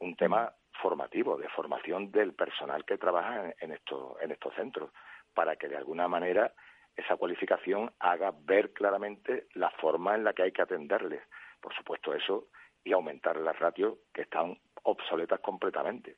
[0.00, 4.90] un tema formativo de formación del personal que trabaja en, estos en estos centros
[5.34, 6.52] para que de alguna manera
[6.96, 11.22] esa cualificación haga ver claramente la forma en la que hay que atenderles
[11.60, 12.48] por supuesto eso
[12.84, 16.16] y aumentar las ratios que están obsoletas completamente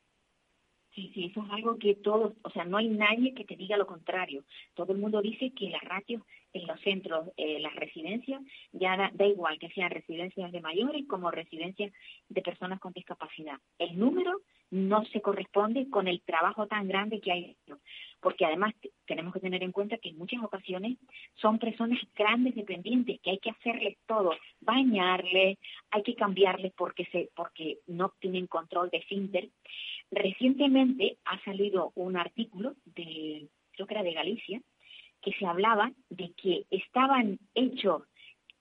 [0.94, 3.76] Sí, sí, eso es algo que todos, o sea, no hay nadie que te diga
[3.76, 4.42] lo contrario.
[4.74, 9.26] Todo el mundo dice que las ratios en los centros, eh, las residencias, ya da,
[9.26, 11.92] igual que sean residencias de mayores como residencias
[12.28, 13.58] de personas con discapacidad.
[13.78, 17.56] El número no se corresponde con el trabajo tan grande que hay,
[18.20, 20.96] porque además tenemos que tener en cuenta que en muchas ocasiones
[21.34, 25.58] son personas grandes dependientes que hay que hacerles todo, bañarles,
[25.90, 29.48] hay que cambiarles porque se porque no tienen control de finter.
[30.10, 34.60] Recientemente ha salido un artículo de creo que era de Galicia
[35.22, 38.02] que se hablaba de que estaban hechos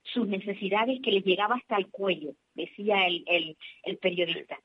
[0.03, 4.57] sus necesidades que les llegaba hasta el cuello, decía el, el, el periodista.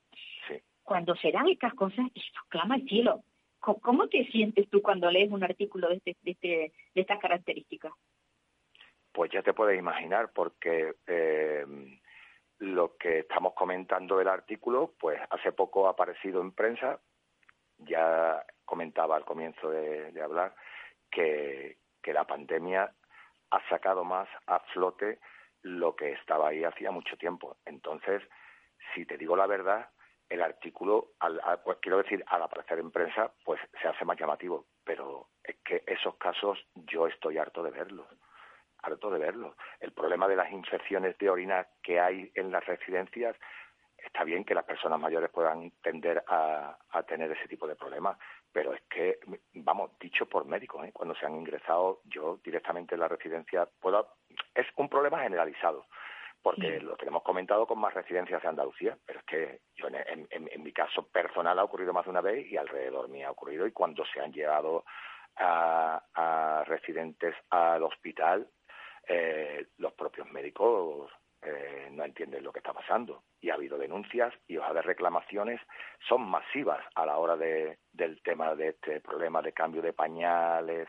[0.83, 3.25] Cuando se dan estas cosas, esto clama al cielo.
[3.61, 7.93] ¿Cómo te sientes tú cuando lees un artículo de, este, de, este, de estas características?
[9.11, 11.65] Pues ya te puedes imaginar, porque eh,
[12.59, 17.01] lo que estamos comentando del artículo, pues hace poco ha aparecido en prensa,
[17.79, 20.55] ya comentaba al comienzo de, de hablar,
[21.11, 22.93] que, que la pandemia
[23.51, 25.19] ha sacado más a flote
[25.63, 27.57] lo que estaba ahí hacía mucho tiempo.
[27.65, 28.23] Entonces,
[28.95, 29.89] si te digo la verdad,
[30.29, 34.67] el artículo, al, pues, quiero decir, al aparecer en prensa, pues se hace más llamativo.
[34.85, 38.07] Pero es que esos casos yo estoy harto de verlos,
[38.83, 39.57] harto de verlos.
[39.81, 43.35] El problema de las infecciones de orina que hay en las residencias,
[43.97, 46.77] está bien que las personas mayores puedan tender a
[47.09, 48.19] tener ese tipo de problemas,
[48.55, 49.19] pero es que,
[49.55, 50.93] vamos, dicho por médicos, ¿eh?
[50.93, 54.15] cuando se han ingresado, yo directamente en la residencia puedo.
[54.55, 55.87] Es un problema generalizado,
[56.41, 60.29] porque lo que hemos comentado con más residencias de Andalucía, pero es que yo en,
[60.31, 63.67] en, mi caso personal ha ocurrido más de una vez y alrededor mío ha ocurrido,
[63.67, 64.85] y cuando se han llevado
[65.35, 68.49] a, a residentes al hospital,
[69.09, 71.11] eh, los propios médicos
[71.45, 73.23] eh, no entienden lo que está pasando.
[73.41, 75.61] Y ha habido denuncias y hojas de reclamaciones
[76.09, 80.89] son masivas a la hora de, del tema de este problema de cambio de pañales,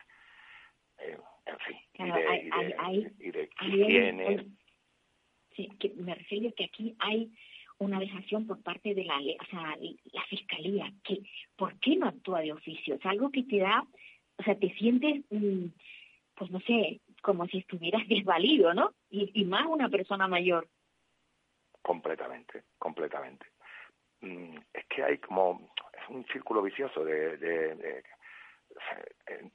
[0.98, 1.76] eh, en fin,
[3.18, 4.46] y de, higiene.
[5.54, 7.30] sí, que me refiero a que aquí hay
[7.78, 9.76] una dejación por parte de la o sea,
[10.12, 11.20] la fiscalía, que
[11.56, 12.94] ¿por qué no actúa de oficio?
[12.94, 13.86] Es algo que te da,
[14.38, 15.66] o sea, te sientes, mm,
[16.34, 18.94] pues no sé, como si estuvieras desvalido, ¿no?
[19.10, 20.68] Y, más una persona mayor.
[21.82, 23.46] Completamente, completamente.
[24.20, 28.02] Mm, es que hay como, es un círculo vicioso de, de,
[29.26, 29.50] eh,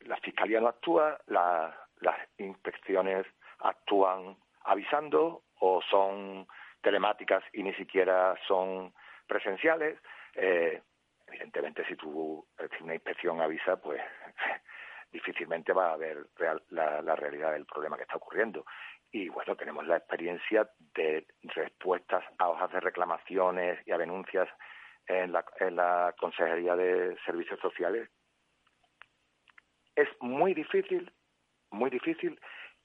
[0.00, 3.26] la fiscalía no actúa, las inspecciones
[3.58, 6.46] actúan avisando o son
[6.82, 8.92] telemáticas y ni siquiera son
[9.26, 9.98] presenciales.
[10.34, 10.82] Eh,
[11.26, 12.46] evidentemente, si tú
[12.76, 14.00] si una inspección avisa, pues
[15.14, 16.26] difícilmente va a ver
[16.70, 18.66] la, realidad del problema que está ocurriendo.
[19.12, 24.48] Y bueno, tenemos la experiencia de respuestas a hojas de reclamaciones y a denuncias
[25.06, 28.10] en la, en la Consejería de Servicios Sociales.
[29.94, 31.12] Es muy difícil,
[31.70, 32.40] muy difícil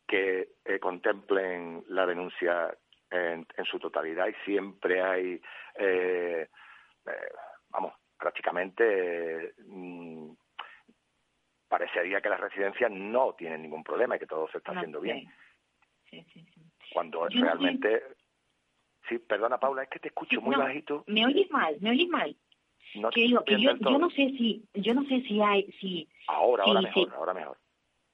[0.07, 2.77] que eh, contemplen la denuncia
[3.09, 5.41] en, su totalidad y siempre hay,
[5.75, 6.47] eh,
[7.07, 7.31] eh,
[7.69, 10.31] vamos, prácticamente mm,
[11.69, 15.31] parecería que las residencias no tienen ningún problema y que todo se está haciendo bien.
[16.09, 16.61] Sí, sí, sí.
[16.91, 18.03] Cuando realmente...
[19.07, 21.03] Sí, perdona Paula, es que te escucho muy bajito.
[21.07, 22.35] Me oyes mal, me oyes mal.
[22.95, 26.09] No que digo que yo, yo no sé si yo no sé si hay si
[26.27, 27.57] ahora ahora mejor ahora mejor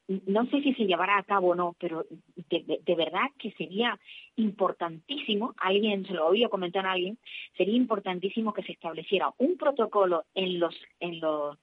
[0.07, 2.05] no sé si se llevará a cabo o no, pero
[2.49, 3.99] de, de, verdad que sería
[4.35, 7.17] importantísimo, alguien se lo oído comentar a alguien,
[7.57, 11.57] sería importantísimo que se estableciera un protocolo en los en los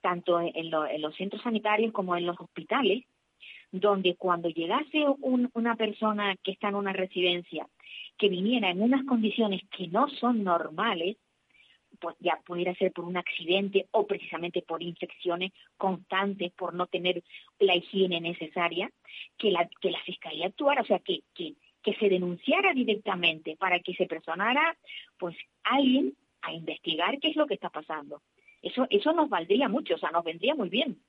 [0.00, 3.04] tanto en, los centros sanitarios como en los hospitales,
[3.70, 7.66] donde cuando llegase una persona que está en una residencia
[8.16, 11.16] que viniera en unas condiciones que no son normales,
[12.00, 17.22] pues ya pudiera ser por un accidente o precisamente por infecciones constantes, por no tener
[17.58, 18.90] la higiene necesaria,
[19.36, 23.80] que la, que la fiscalía actuara, o sea, que, que, que se denunciara directamente para
[23.80, 24.76] que se personara
[25.18, 28.22] pues alguien a investigar qué es lo que está pasando.
[28.62, 31.00] Eso, eso nos valdría mucho, o sea, nos vendría muy bien.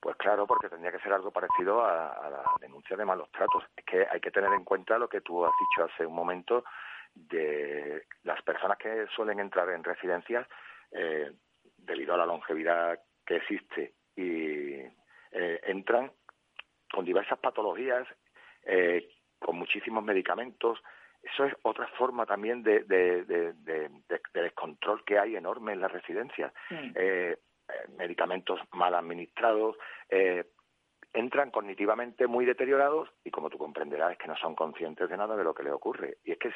[0.00, 3.64] Pues claro, porque tendría que ser algo parecido a, la denuncia de malos tratos.
[3.76, 6.64] Es que hay que tener en cuenta lo que tú has dicho hace un momento
[7.14, 10.48] de las personas que suelen entrar en residencias
[10.92, 11.30] eh,
[11.76, 14.72] debido a la longevidad que existe y
[15.32, 16.10] eh, entran
[16.90, 18.08] con diversas patologías,
[18.64, 19.06] eh,
[19.38, 20.78] con muchísimos medicamentos.
[21.22, 23.90] Eso es otra forma también de, de,
[24.32, 26.52] descontrol que hay enorme en las residencias.
[26.70, 27.36] Eh,
[27.68, 29.76] eh, medicamentos mal administrados,
[30.08, 30.44] eh,
[31.12, 35.36] entran cognitivamente muy deteriorados y como tú comprenderás es que no son conscientes de nada
[35.36, 36.18] de lo que les ocurre.
[36.24, 36.52] Y es que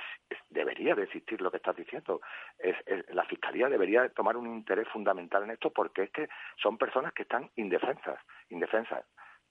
[0.48, 2.20] debería de existir lo que estás diciendo.
[2.58, 2.76] Es,
[3.08, 6.28] la Fiscalía debería tomar un interés fundamental en esto porque es que
[6.62, 9.04] son personas que están indefensas, indefensas,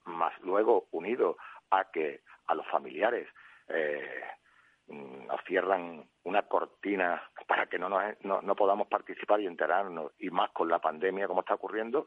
[0.06, 1.36] más luego unido
[1.70, 3.28] a que a los familiares
[3.68, 4.43] eh, Mm,
[4.88, 10.50] nos cierran una cortina para que no, no, no podamos participar y enterarnos, y más
[10.50, 12.06] con la pandemia como está ocurriendo,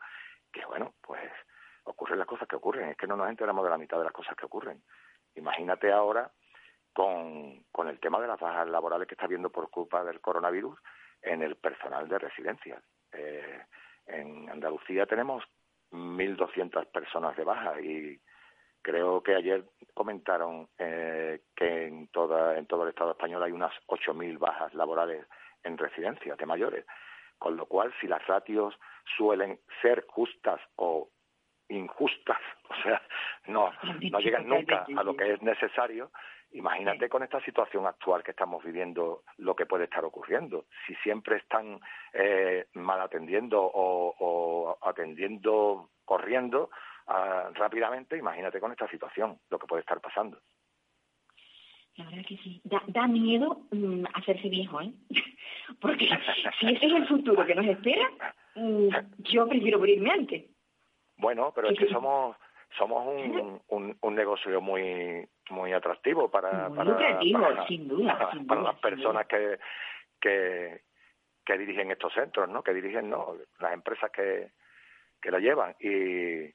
[0.51, 1.21] que bueno, pues
[1.83, 4.13] ocurren las cosas que ocurren, es que no nos enteramos de la mitad de las
[4.13, 4.83] cosas que ocurren.
[5.35, 6.31] Imagínate ahora
[6.93, 10.77] con, con el tema de las bajas laborales que está habiendo por culpa del coronavirus
[11.21, 12.83] en el personal de residencias.
[13.11, 13.61] Eh,
[14.07, 15.43] en Andalucía tenemos
[15.91, 18.19] 1.200 personas de baja y
[18.81, 19.63] Creo que ayer
[19.93, 25.25] comentaron eh, que en, toda, en todo el Estado español hay unas 8.000 bajas laborales
[25.63, 26.85] en residencias de mayores,
[27.37, 28.77] con lo cual si las ratios
[29.17, 31.09] suelen ser justas o
[31.69, 33.01] injustas, o sea,
[33.47, 33.71] no,
[34.11, 36.11] no llegan nunca a lo que es necesario,
[36.51, 40.65] imagínate con esta situación actual que estamos viviendo lo que puede estar ocurriendo.
[40.85, 41.79] Si siempre están
[42.13, 46.69] eh, mal atendiendo o, o atendiendo corriendo,
[47.07, 50.39] rápidamente, imagínate con esta situación, lo que puede estar pasando.
[51.95, 52.61] La verdad que sí.
[52.63, 54.91] Da, miedo mm, hacerse viejo, ¿eh?
[55.81, 56.07] Porque
[56.59, 58.07] si ese es el futuro que nos espera,
[58.55, 58.89] mm,
[59.19, 60.45] yo prefiero morirme antes.
[61.17, 62.35] Bueno, pero es que somos
[62.77, 63.07] somos
[63.69, 67.25] un, un, negocio muy muy atractivo para para,
[67.67, 69.57] sin duda, para, las personas que,
[70.19, 70.81] que
[71.43, 72.61] que dirigen estos centros, ¿no?
[72.61, 73.35] Que dirigen, ¿no?
[73.59, 74.51] Las empresas que
[75.19, 76.53] que lo llevan y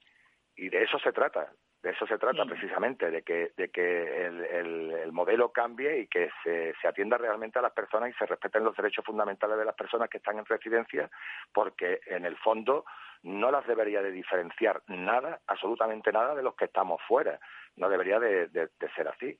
[0.62, 1.50] y de eso se trata,
[1.82, 6.30] de eso se trata precisamente, de que, de que el, el, modelo cambie y que
[6.44, 9.74] se, se, atienda realmente a las personas y se respeten los derechos fundamentales de las
[9.74, 11.10] personas que están en residencia,
[11.52, 12.84] porque en el fondo
[13.24, 17.40] no las debería de diferenciar nada, absolutamente nada, de los que estamos fuera.
[17.74, 19.36] No debería de, de, ser así.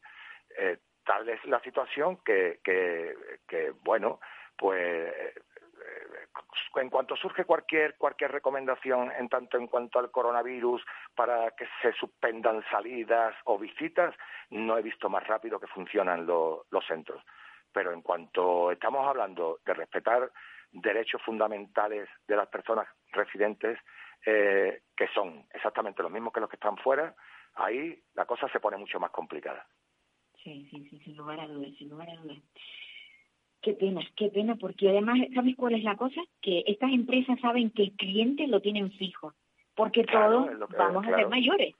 [0.59, 3.15] Eh, tal es la situación que, que,
[3.47, 4.19] que bueno,
[4.59, 5.15] pues
[6.77, 10.83] en cuanto surge cualquier cualquier recomendación en tanto en cuanto al coronavirus
[11.15, 14.15] para que se suspendan salidas o visitas,
[14.51, 17.23] no he visto más rápido que funcionan los centros.
[17.73, 20.31] Pero en cuanto estamos hablando de respetar
[20.73, 23.79] derechos fundamentales de las personas residentes,
[24.25, 27.15] eh, que son exactamente los mismos que los que están fuera,
[27.55, 29.67] ahí la cosa se pone mucho más complicada.
[30.43, 32.39] Sí, sí, sí, sin lugar a dudas, sin lugar a dudas.
[33.63, 36.21] Qué pena, qué pena, porque además, ¿sabes cuál es la cosa?
[36.41, 39.35] Que estas empresas saben que el cliente lo tienen fijo,
[39.77, 41.73] porque todos vamos a ser mayores.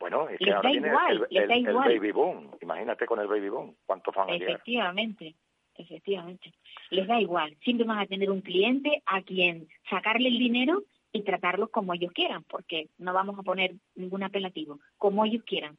[0.00, 0.88] Bueno, es que ahora viene
[1.30, 2.50] el, baby boom.
[2.60, 5.36] Imagínate con el baby boom, cuántos a Efectivamente,
[5.76, 6.52] efectivamente.
[6.90, 7.56] Les da igual.
[7.62, 12.10] Siempre van a tener un cliente a quien sacarle el dinero y tratarlos como ellos
[12.12, 15.78] quieran, porque no vamos a poner ningún apelativo, como ellos quieran,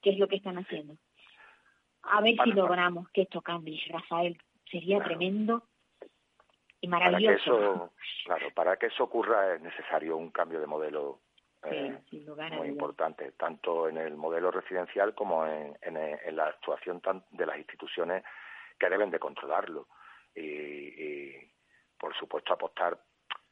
[0.00, 0.96] que es lo que están haciendo.
[2.00, 4.38] A ver si logramos que esto cambie, Rafael
[4.74, 5.62] sería tremendo
[6.80, 7.56] y maravilloso.
[7.56, 7.92] Para que eso,
[8.24, 11.20] claro, para que eso ocurra es necesario un cambio de modelo
[11.62, 11.96] eh,
[12.58, 18.24] muy importante, tanto en el modelo residencial como en, en, la actuación de las instituciones
[18.78, 19.86] que deben de controlarlo.
[20.34, 21.52] Y, y,
[21.96, 22.98] por supuesto, apostar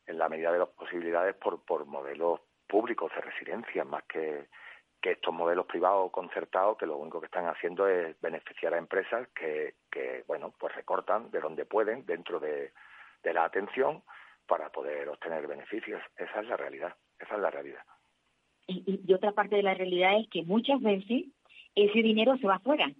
[0.07, 4.49] en la medida de las posibilidades por, por modelos públicos de residencia, más que
[5.03, 9.29] que estos modelos privados concertados que lo único que están haciendo es beneficiar a empresas
[9.35, 12.73] que, que bueno, pues recortan de donde pueden dentro de,
[13.25, 14.03] la atención
[14.47, 16.01] para poder obtener beneficios.
[16.17, 17.83] Esa es la realidad, esa es la realidad.
[18.69, 21.25] Y, y, otra parte de la realidad es que muchas veces
[21.75, 22.91] ese dinero se va afuera.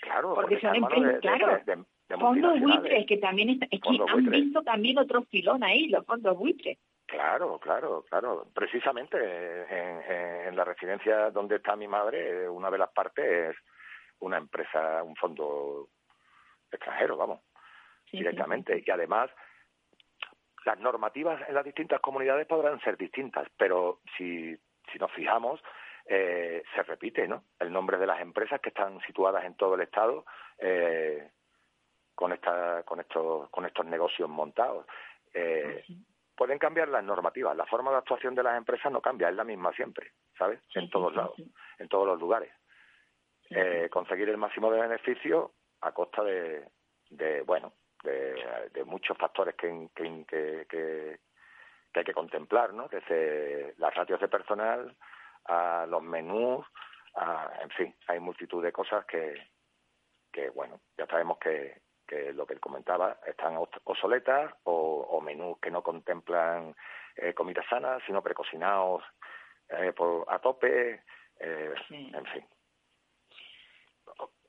[0.00, 1.60] Claro, porque son empresas, claro,
[2.20, 6.78] fondos buitres que también es que han visto también otro filón ahí, los fondos buitres.
[7.06, 8.46] Claro, claro, claro.
[8.54, 9.16] Precisamente
[9.68, 13.56] en, la residencia donde está mi madre, una de las partes es
[14.20, 15.88] una empresa, un fondo
[16.70, 17.40] extranjero, vamos.
[18.10, 18.82] directamente.
[18.84, 19.30] Y además,
[20.64, 24.56] las normativas en las distintas comunidades podrán ser distintas, pero si,
[24.92, 25.60] si nos fijamos,
[26.06, 27.44] eh, se repite, ¿no?
[27.58, 30.24] El nombre de las empresas que están situadas en todo el estado
[30.58, 31.30] eh,
[32.14, 34.86] con esta, con estos, con estos negocios montados.
[35.32, 35.84] Eh,
[36.36, 39.44] pueden cambiar las normativas, la forma de actuación de las empresas no cambia, es la
[39.44, 40.60] misma siempre, ¿sabes?
[40.74, 41.36] en todos lados,
[41.78, 42.52] en todos los lugares.
[43.50, 46.66] Eh, conseguir el máximo de beneficio a costa de,
[47.10, 51.20] de bueno, de, muchos factores que, que, que, que,
[51.94, 52.88] hay que contemplar, ¿no?
[52.88, 54.96] Desde las ratios de personal
[55.46, 56.66] a los menús,
[57.14, 59.34] a, en fin, hay multitud de cosas que,
[60.32, 65.70] que bueno, ya sabemos que, que lo que comentaba están obsoletas o, o menús que
[65.70, 66.74] no contemplan
[67.16, 69.02] eh, comidas sanas, sino precocinados
[69.68, 71.02] eh, por, a tope,
[71.40, 72.46] eh, en fin.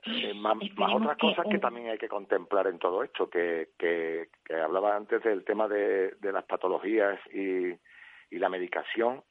[0.06, 0.58] Eh, más,
[0.94, 5.24] otras cosas que también hay que contemplar en todo esto, que, que, que hablaba antes
[5.24, 7.70] del tema de, de las patologías y,
[8.30, 9.24] y la medicación,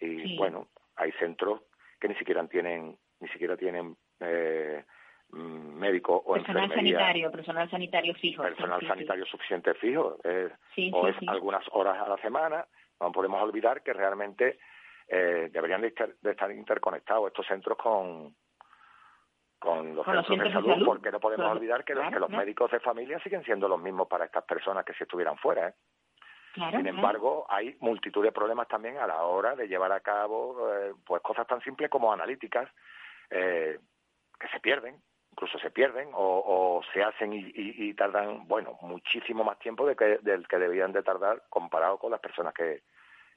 [0.00, 1.60] y bueno, hay centros
[2.00, 4.84] que ni siquiera tienen, ni siquiera tienen eh,
[5.32, 8.42] médico o personal sanitario, personal sanitario fijo.
[8.42, 10.50] Personal sanitario suficiente fijo, eh,
[10.92, 12.66] o es algunas horas a la semana.
[13.00, 14.58] No podemos olvidar que realmente
[15.08, 18.34] eh, deberían de estar interconectados estos centros con,
[19.62, 23.44] con los, centros, de, salud, porque no podemos olvidar que, los, médicos de familia siguen
[23.44, 25.68] siendo los mismos para estas personas que si estuvieran fuera.
[25.68, 25.74] ¿eh?
[26.54, 30.92] Sin embargo, hay multitud de problemas también a la hora de llevar a cabo eh,
[31.06, 32.68] pues cosas tan simples como analíticas
[33.30, 33.78] eh,
[34.38, 35.00] que se pierden,
[35.32, 40.46] incluso se pierden o, se hacen y, tardan, bueno, muchísimo más tiempo de que, del
[40.46, 42.82] que debían de tardar comparado con las personas que,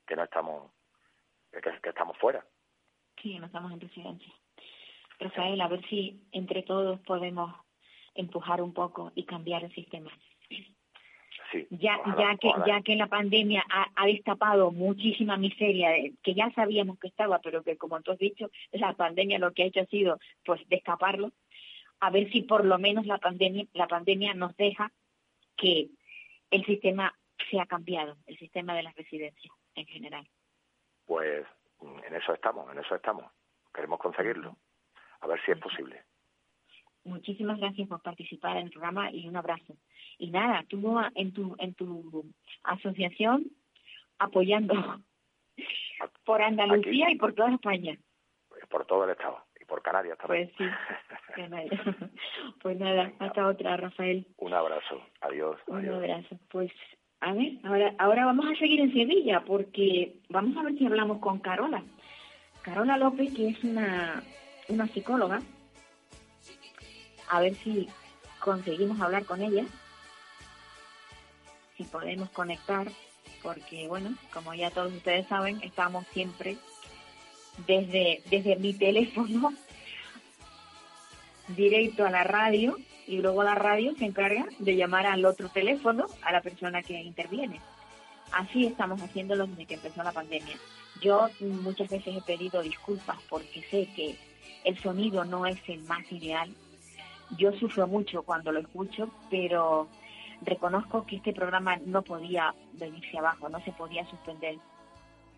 [0.05, 0.71] que no estamos,
[1.51, 2.45] que, estamos fuera.
[3.21, 4.33] Sí, no estamos en residencia.
[5.19, 7.53] Rafael, a ver si entre todos podemos
[8.13, 10.11] empujar un poco y cambiar el sistema.
[11.51, 15.89] Sí, ya ya que ya que la pandemia ha, destapado muchísima miseria
[16.23, 19.63] que ya sabíamos que estaba pero que como tú has dicho la pandemia lo que
[19.63, 21.31] ha hecho ha sido pues destaparlo
[21.99, 24.91] a ver si por lo menos la pandemia la pandemia nos deja
[25.57, 25.89] que
[26.51, 27.13] el sistema
[27.49, 30.27] se ha cambiado el sistema de las residencias en general
[31.05, 31.45] pues
[32.07, 33.25] en eso estamos en eso estamos
[33.73, 34.57] queremos conseguirlo
[35.25, 36.03] a ver si es posible.
[37.03, 39.75] Muchísimas gracias por participar en el programa y un abrazo.
[40.17, 42.25] Y nada, tú en tu, en tu
[42.63, 43.45] asociación
[44.17, 45.01] apoyando
[46.23, 47.97] por Andalucía y por toda España.
[48.69, 50.51] Por todo el Estado y por Canarias también.
[50.57, 51.43] Pues sí,
[52.61, 54.25] pues nada, hasta otra, Rafael.
[54.37, 55.57] Un abrazo, adiós.
[55.67, 56.37] Un abrazo.
[56.49, 56.71] Pues
[57.21, 61.19] a ver, ahora, ahora vamos a seguir en Sevilla porque vamos a ver si hablamos
[61.19, 61.83] con Carola.
[62.61, 64.23] Carola López, que es una
[64.67, 65.41] una psicóloga,
[67.29, 67.87] a ver si
[68.39, 69.65] conseguimos hablar con ella,
[71.77, 72.87] si podemos conectar,
[73.43, 76.57] porque bueno, como ya todos ustedes saben, estamos siempre
[77.67, 79.53] desde, desde mi teléfono
[81.49, 82.77] directo a la radio
[83.07, 86.99] y luego la radio se encarga de llamar al otro teléfono a la persona que
[87.01, 87.61] interviene.
[88.31, 90.55] Así estamos haciéndolo desde que empezó la pandemia.
[91.01, 94.15] Yo muchas veces he pedido disculpas porque sé que
[94.63, 96.51] el sonido no es el más ideal.
[97.37, 99.87] Yo sufro mucho cuando lo escucho, pero
[100.41, 104.57] reconozco que este programa no podía venirse abajo, no se podía suspender.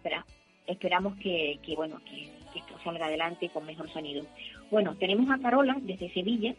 [0.04, 0.24] Pero
[0.68, 4.26] esperamos que, bueno, que, esto salga adelante con mejor sonido.
[4.72, 6.56] Bueno, tenemos a Carola desde Sevilla,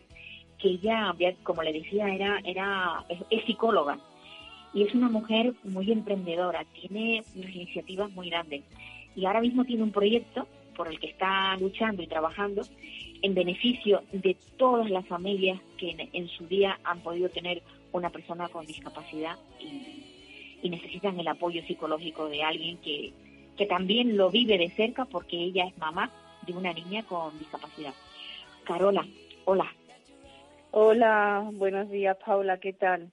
[0.59, 3.98] que ella, como le decía, era, era es, psicóloga
[4.74, 8.62] y es una mujer muy emprendedora, tiene unas iniciativas muy grandes
[9.16, 10.46] y ahora mismo tiene un proyecto
[10.76, 12.62] por el que está luchando y trabajando
[13.22, 18.48] en beneficio de todas las familias que en, su día han podido tener una persona
[18.48, 20.04] con discapacidad y,
[20.68, 23.12] necesitan el apoyo psicológico de alguien que,
[23.59, 26.11] que también lo vive de cerca porque ella es mamá
[26.46, 27.92] de una niña con discapacidad.
[28.64, 29.04] Carola,
[29.44, 29.66] hola.
[30.70, 33.11] Hola, buenos días Paula, ¿qué tal?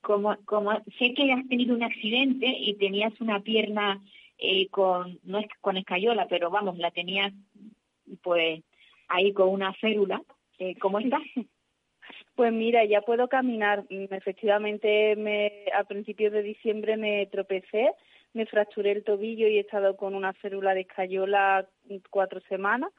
[0.00, 4.00] Como, como sé que has tenido un accidente y tenías una pierna
[4.38, 7.32] eh, con, no es con escayola, pero vamos, la tenía
[8.22, 8.62] pues
[9.08, 10.22] ahí con una férula.
[10.58, 11.22] Eh, ¿Cómo estás?
[12.36, 13.84] Pues mira, ya puedo caminar.
[13.90, 17.90] Mm, efectivamente, me, a principios de diciembre me tropecé,
[18.36, 21.66] me fracturé el tobillo y he estado con una férula de escayola
[22.10, 22.92] cuatro semanas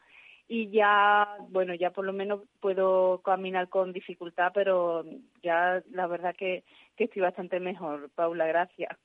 [0.48, 5.06] y ya, bueno, ya por lo menos puedo caminar con dificultad, pero
[5.44, 6.64] ya la verdad que,
[6.96, 8.98] que estoy bastante mejor, Paula, gracias.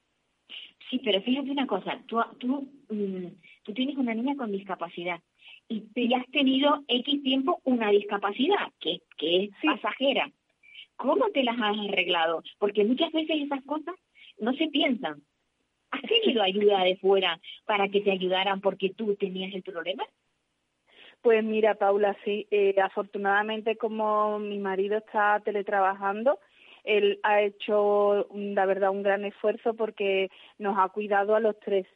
[0.88, 3.26] Sí, pero fíjate una cosa, tú, tú, mm,
[3.64, 5.20] tú tienes una niña con discapacidad
[5.68, 10.30] y, has tenido X tiempo una discapacidad que, que es pasajera.
[10.96, 12.42] ¿Cómo te las has arreglado?
[12.58, 13.94] Porque muchas veces esas cosas
[14.38, 15.22] no se piensan.
[15.92, 20.04] ¿Has tenido ayuda de fuera para que te ayudaran porque tú tenías el problema?
[21.20, 26.38] Pues mira, Paula, sí, eh, afortunadamente como mi marido está teletrabajando,
[26.82, 31.86] él ha hecho, la verdad, un gran esfuerzo porque nos ha cuidado a los tres.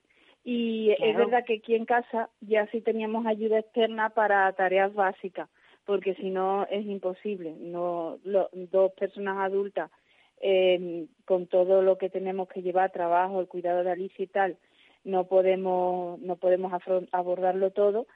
[0.45, 5.49] Y es verdad que aquí en casa ya sí teníamos ayuda externa para tareas básicas,
[5.85, 7.57] porque si no es imposible.
[7.59, 9.91] No, dos personas adultas
[10.49, 14.57] eh, con todo lo que tenemos que llevar, trabajo, el cuidado de Alicia y tal,
[15.03, 16.73] no podemos no podemos
[17.11, 18.07] abordarlo todo.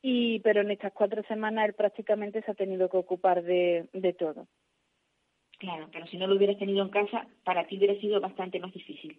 [0.00, 4.12] Y pero en estas cuatro semanas él prácticamente se ha tenido que ocupar de, de
[4.12, 4.46] todo.
[5.58, 8.72] Claro, pero si no lo hubieras tenido en casa, para ti hubiera sido bastante más
[8.72, 9.18] difícil.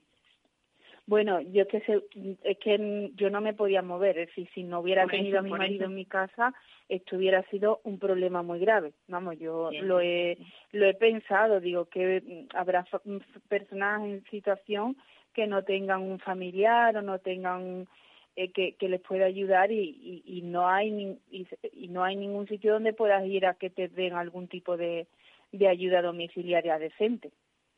[1.08, 2.02] Bueno, yo es que,
[2.44, 5.52] es que yo no me podía mover, es decir, si no hubiera tenido a mi
[5.52, 6.52] marido en mi casa,
[6.90, 8.94] esto hubiera sido un problema muy grave.
[9.08, 10.38] Vamos, yo lo he
[10.72, 14.98] lo he pensado, digo que habrá mm, personas en situación
[15.34, 17.88] que no tengan un familiar o no tengan
[18.36, 22.48] eh, que, que les pueda ayudar y, y, no hay y, y no hay ningún
[22.48, 25.06] sitio donde puedas ir a que te den algún tipo de,
[25.52, 27.32] de ayuda domiciliaria decente.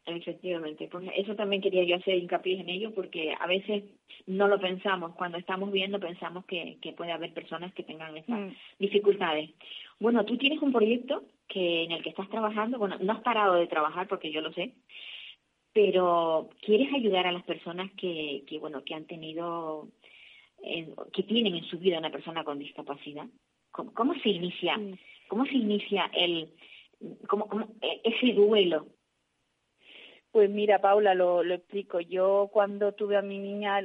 [0.08, 3.84] Efectivamente, pues eso también quería yo hacer hincapié en ello porque a veces
[4.26, 8.40] no lo pensamos, cuando estamos viendo pensamos que, que puede haber personas que tengan esas
[8.40, 8.54] mm.
[8.80, 9.50] dificultades.
[10.00, 13.56] Bueno, tú tienes un proyecto que en el que estás trabajando, bueno, no has parado
[13.56, 14.72] de trabajar porque yo lo sé,
[15.74, 19.90] pero quieres ayudar a las personas que, que bueno, que han tenido,
[21.12, 23.28] que tienen en su vida una persona con discapacidad.
[23.72, 24.80] ¿Cómo, cómo se inicia,
[25.28, 26.50] cómo se inicia el,
[27.28, 28.88] cómo, cómo, e, ese duelo
[30.32, 32.00] pues mira, Paula, lo, explico.
[32.00, 33.80] Yo cuando tuve a mi niña,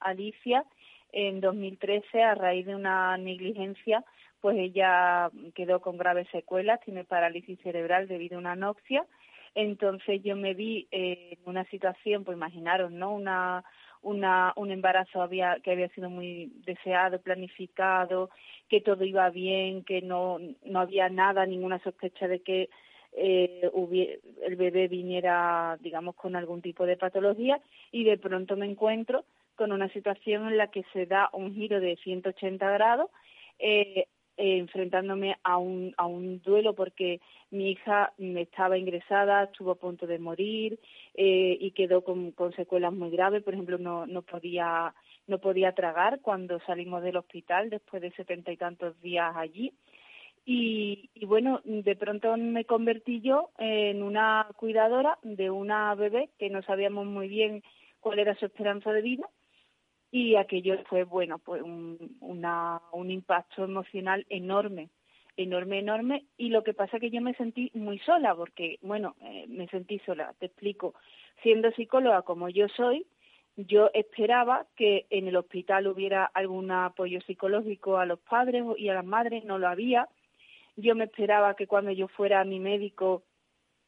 [0.00, 0.64] Alicia,
[1.12, 4.04] en 2013, a raíz de una negligencia,
[4.40, 9.04] pues ella quedó con graves secuelas, tiene parálisis cerebral debido a una anoxia.
[9.54, 13.14] Entonces yo me vi en una situación, pues imaginaros, ¿no?
[13.14, 13.64] Una,
[14.02, 18.28] un embarazo había, que había sido muy deseado, planificado,
[18.68, 22.68] que todo iba bien, que no, no había nada, ninguna sospecha de que
[23.16, 23.70] eh,
[24.42, 27.60] el bebé viniera, digamos, con algún tipo de patología
[27.90, 31.80] y de pronto me encuentro con una situación en la que se da un giro
[31.80, 33.10] de 180 grados,
[33.58, 34.06] eh,
[34.36, 40.06] eh, enfrentándome a un, a un duelo porque mi hija estaba ingresada, estuvo a punto
[40.06, 40.78] de morir
[41.14, 43.42] y quedó con, con secuelas muy graves.
[43.42, 44.94] Por ejemplo, no, no podía
[45.26, 49.72] no podía tragar cuando salimos del hospital después de setenta y tantos días allí.
[50.48, 56.62] Y, bueno, de pronto me convertí yo en una cuidadora de una bebé que no
[56.62, 57.64] sabíamos muy bien
[57.98, 59.28] cuál era su esperanza de vida
[60.12, 64.90] y aquello fue, bueno, pues un impacto emocional enorme,
[65.36, 66.24] enorme, enorme.
[66.36, 69.66] Y lo que pasa es que yo me sentí muy sola porque, bueno, eh, me
[69.66, 70.94] sentí sola, te explico,
[71.42, 73.04] siendo psicóloga como yo soy,
[73.56, 78.94] yo esperaba que en el hospital hubiera algún apoyo psicológico a los padres y a
[78.94, 80.08] las madres, no lo había,
[80.76, 83.24] yo me esperaba que cuando yo fuera a mi médico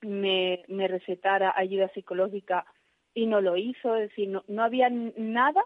[0.01, 2.65] me, me recetara ayuda psicológica
[3.15, 5.63] y no lo hizo, es decir, no, no había nada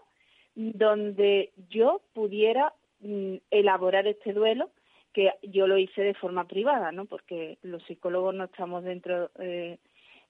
[0.55, 4.71] donde yo pudiera mm, elaborar este duelo,
[5.13, 7.05] que yo lo hice de forma privada, ¿no?
[7.05, 9.77] Porque los psicólogos no estamos dentro eh,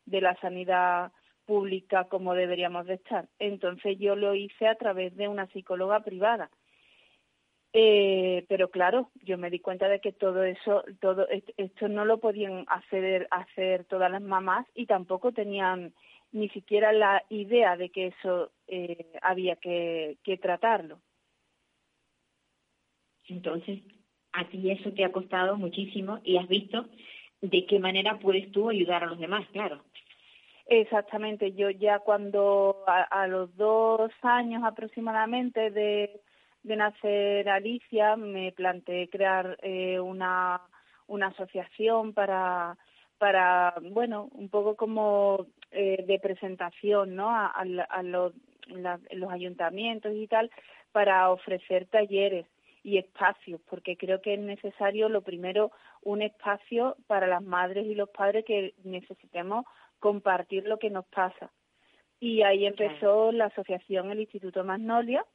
[0.05, 1.11] de la sanidad
[1.45, 3.27] pública como deberíamos de estar.
[3.39, 6.49] Entonces yo lo hice a través de una psicóloga privada.
[7.75, 12.19] Eh, pero claro, yo me di cuenta de que todo eso, todo esto no lo
[12.19, 15.91] podían hacer, hacer todas las mamás y tampoco tenían
[16.31, 20.99] ni siquiera la idea de que eso eh, había que, que tratarlo.
[23.27, 23.79] Entonces,
[24.33, 26.85] a ti eso te ha costado muchísimo y has visto
[27.41, 29.83] de qué manera puedes tú ayudar a los demás, claro.
[30.67, 36.21] Exactamente, yo ya cuando a los dos años aproximadamente de,
[36.63, 40.61] de nacer Alicia me planteé crear eh, una,
[41.07, 42.77] una asociación para,
[43.17, 47.29] para, bueno, un poco como eh, de presentación, ¿no?
[47.29, 48.33] A, a, los,
[48.67, 50.49] los ayuntamientos y tal,
[50.91, 52.45] para ofrecer talleres
[52.83, 57.95] y espacios, porque creo que es necesario, lo primero, un espacio para las madres y
[57.95, 59.65] los padres que necesitemos
[59.99, 61.51] compartir lo que nos pasa.
[62.19, 65.25] Y ahí empezó la asociación, el Instituto Magnolia,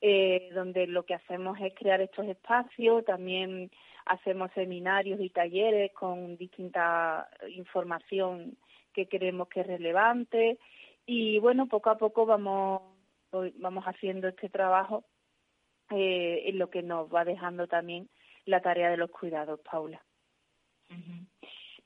[0.00, 3.70] eh, donde lo que hacemos es crear estos espacios, también
[4.06, 8.56] hacemos seminarios y talleres con distinta información
[8.92, 10.58] que creemos que es relevante
[11.06, 12.82] y bueno, poco a poco vamos,
[13.30, 15.04] vamos haciendo este trabajo
[15.90, 18.08] eh, en lo que nos va dejando también
[18.46, 20.02] la tarea de los cuidados, Paula.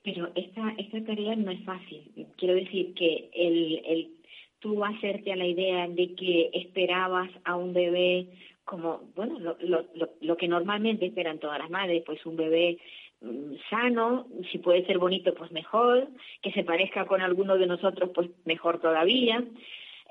[0.02, 2.28] Pero esta, esta tarea no es fácil.
[2.36, 4.23] Quiero decir que el, el
[4.64, 8.28] tú hacerte a la idea de que esperabas a un bebé
[8.64, 9.84] como, bueno, lo, lo,
[10.22, 12.78] lo, que normalmente esperan todas las madres, pues un bebé
[13.20, 16.08] mm, sano, si puede ser bonito, pues mejor,
[16.40, 19.44] que se parezca con alguno de nosotros, pues mejor todavía.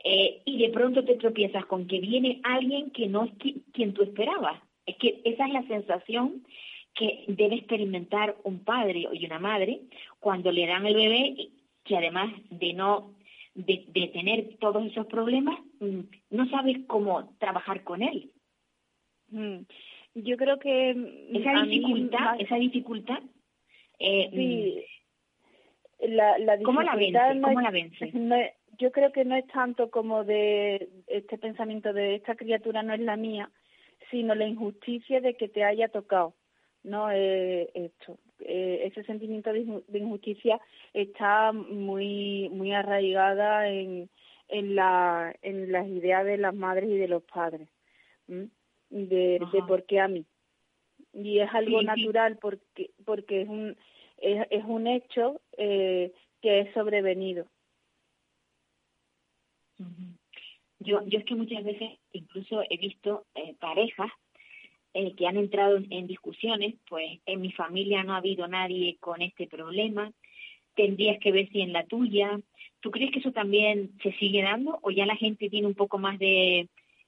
[0.04, 3.32] Eh, y de pronto te tropiezas con que viene alguien que no es
[3.74, 4.62] quien tú esperabas.
[4.86, 6.44] Es que esa es la sensación
[6.94, 9.82] que debe experimentar un padre y una madre
[10.20, 11.50] cuando le dan el bebé,
[11.84, 13.16] que además de no
[13.56, 16.02] de, de tener todos esos problemas, mm,
[16.32, 18.32] no sabes cómo trabajar con él.
[19.30, 19.60] Mm.
[20.16, 23.20] Yo creo que mm, esa dificultad, esa dificultad,
[24.00, 24.86] eh, sí,
[26.08, 27.20] la, la ¿cómo la vence?
[27.42, 28.12] ¿Cómo la vence?
[28.78, 33.00] yo creo que no es tanto como de este pensamiento de esta criatura no es
[33.00, 33.52] la mía,
[34.10, 36.34] sino la injusticia de que te haya tocado,
[36.84, 37.12] ¿no?
[37.12, 40.60] Eh, esto, eh, ese sentimiento de, injusticia
[40.94, 44.10] está muy muy arraigada en
[44.50, 47.70] en la en las ideas de las madres y de los padres
[48.28, 50.26] de, de por qué a mí.
[51.14, 53.78] Y es algo natural porque porque es un
[54.18, 56.12] es, es un hecho eh,
[56.42, 57.48] que es sobrevenido.
[60.80, 64.12] Yo yo es que muchas veces incluso he visto eh, parejas
[64.94, 69.22] eh, que han entrado en discusiones, pues en mi familia no ha habido nadie con
[69.22, 70.12] este problema,
[70.76, 72.40] tendrías que ver si en la tuya.
[72.80, 75.98] ¿Tú crees que eso también se sigue dando o ya la gente tiene un poco
[75.98, 76.68] más de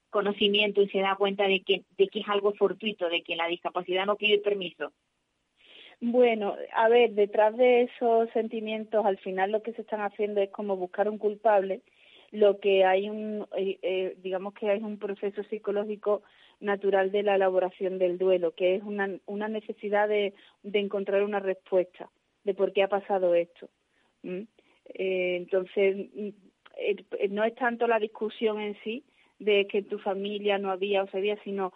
[0.10, 4.16] conocimiento y se da cuenta de que, es algo fortuito, de que la discapacidad no
[4.16, 4.94] pide permiso?
[6.00, 10.50] Bueno, a ver, detrás de esos sentimientos, al final lo que se están haciendo es
[10.52, 11.82] como buscar un culpable,
[12.32, 16.24] lo que hay un, eh, eh digamos que hay un proceso psicológico
[16.60, 20.34] natural de la elaboración del duelo, que es una, una necesidad de,
[20.64, 22.10] de encontrar una respuesta
[22.44, 23.70] de por qué ha pasado esto.
[24.24, 26.30] Eh, entonces, mm,
[26.78, 29.04] eh, no es tanto la discusión en sí
[29.40, 31.74] de que tu familia no había o sabía, sino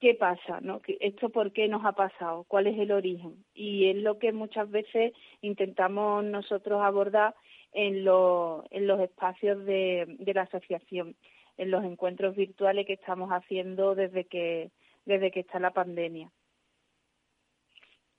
[0.00, 0.80] qué pasa, ¿no?
[0.98, 2.44] ¿Esto por qué nos ha pasado?
[2.48, 3.44] ¿Cuál es el origen?
[3.54, 7.36] Y es lo que muchas veces intentamos nosotros abordar
[7.72, 11.16] en, lo, en los espacios de, de la asociación
[11.58, 14.70] en los encuentros virtuales que estamos haciendo desde que
[15.04, 16.30] desde que está la pandemia.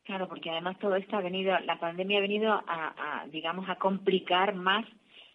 [0.04, 4.54] Claro, porque además todo esto ha venido, la pandemia ha venido a, digamos, a complicar
[4.54, 4.86] más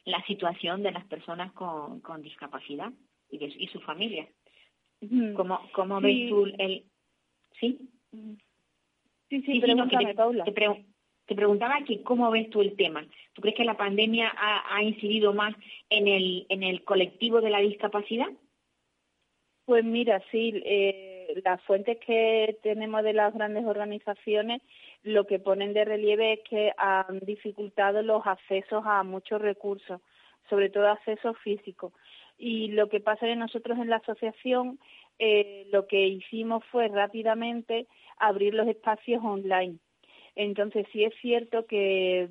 [0.05, 2.93] la situación de las personas con, con discapacidad
[3.31, 4.29] y, de, y su familia.
[5.35, 6.85] ¿Cómo, cómo ves tú el...?
[7.59, 7.79] ¿Sí?
[9.31, 10.45] Sí, sí, pregúntame, Paula.
[10.45, 10.53] Te
[11.35, 13.07] preguntaba que cómo ves tú el tema.
[13.35, 15.55] ¿Tú crees que la pandemia ha, incidido más
[15.91, 18.29] en el, en el colectivo de la discapacidad?
[19.67, 24.63] Pues mira, sí, eh, las fuentes que tenemos de las grandes organizaciones
[25.03, 30.01] lo que ponen de relieve es que han dificultado los accesos a muchos recursos,
[30.49, 31.93] sobre todo accesos físicos.
[32.39, 34.79] Y lo que pasa es que nosotros en la asociación
[35.19, 39.79] eh, lo que hicimos fue rápidamente abrir los espacios online
[40.39, 42.29] entonces sí es cierto que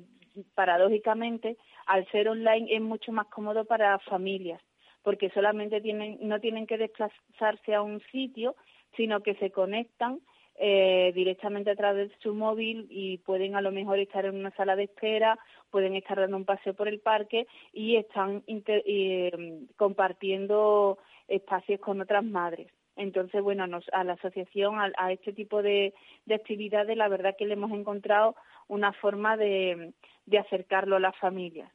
[0.54, 1.56] paradójicamente
[1.86, 4.60] al ser online es mucho más cómodo para familias
[5.02, 8.56] porque solamente tienen no tienen que desplazarse a un sitio
[8.96, 10.20] sino que se conectan
[10.60, 14.50] eh, directamente a través de su móvil y pueden a lo mejor estar en una
[14.56, 15.38] sala de espera,
[15.70, 19.30] pueden estar dando un paseo por el parque y están eh,
[19.76, 20.98] compartiendo
[21.28, 22.72] espacios con otras madres.
[22.98, 25.94] Entonces, bueno, a la asociación, a, este tipo de,
[26.28, 28.34] actividades, la verdad que le hemos encontrado
[28.66, 29.94] una forma de,
[30.38, 31.72] acercarlo a las familias.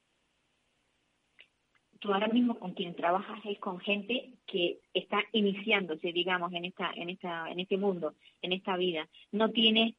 [1.99, 6.91] Tú ahora mismo con quien trabajas es con gente que está iniciándose, digamos, en esta,
[6.93, 9.07] en esta, en este mundo, en esta vida.
[9.31, 9.95] No tienes,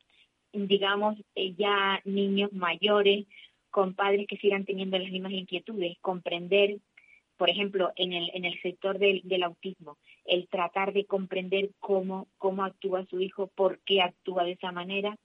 [0.53, 3.25] digamos, eh, ya niños mayores
[3.70, 6.81] con padres que sigan teniendo las mismas inquietudes, comprender
[7.37, 12.28] por ejemplo, en el, en el sector del, del autismo, el tratar de comprender cómo,
[12.39, 15.16] cómo actúa su hijo, por qué actúa de esa manera.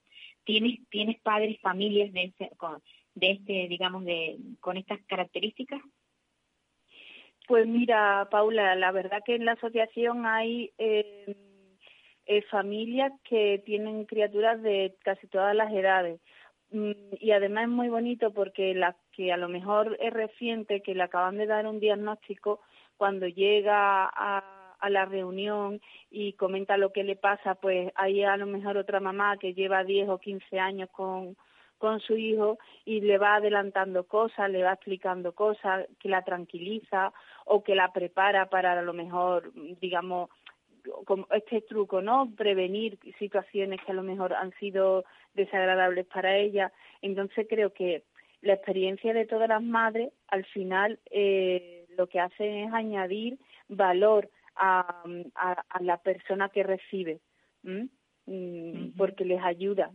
[0.44, 2.82] ¿Tienes, tienes padres, familias de, con,
[3.14, 5.80] de este, digamos, de, con estas características?
[7.46, 11.34] Pues mira, Paula, la verdad que en la asociación hay eh,
[12.26, 16.20] eh, familias que tienen criaturas de casi todas las edades.
[16.70, 20.94] Mm, y además es muy bonito porque la que a lo mejor es reciente, que
[20.94, 22.60] le acaban de dar un diagnóstico,
[22.96, 25.78] cuando llega a, a la reunión
[26.10, 29.84] y comenta lo que le pasa, pues hay a lo mejor otra mamá que lleva
[29.84, 31.36] 10 o 15 años con,
[31.76, 37.12] con su hijo y le va adelantando cosas, le va explicando cosas que la tranquiliza
[37.44, 39.52] o que la prepara para a lo mejor,
[39.82, 40.30] digamos,
[41.04, 42.32] como este truco, ¿no?
[42.34, 45.04] Prevenir situaciones que a lo mejor han sido
[45.34, 46.72] desagradables para ella.
[47.02, 48.04] Entonces creo que
[48.42, 53.38] la experiencia de todas las madres al final eh, lo que hace es añadir
[53.68, 55.04] valor a,
[55.80, 57.20] la persona que recibe.
[57.62, 59.90] Mm, porque les ayuda.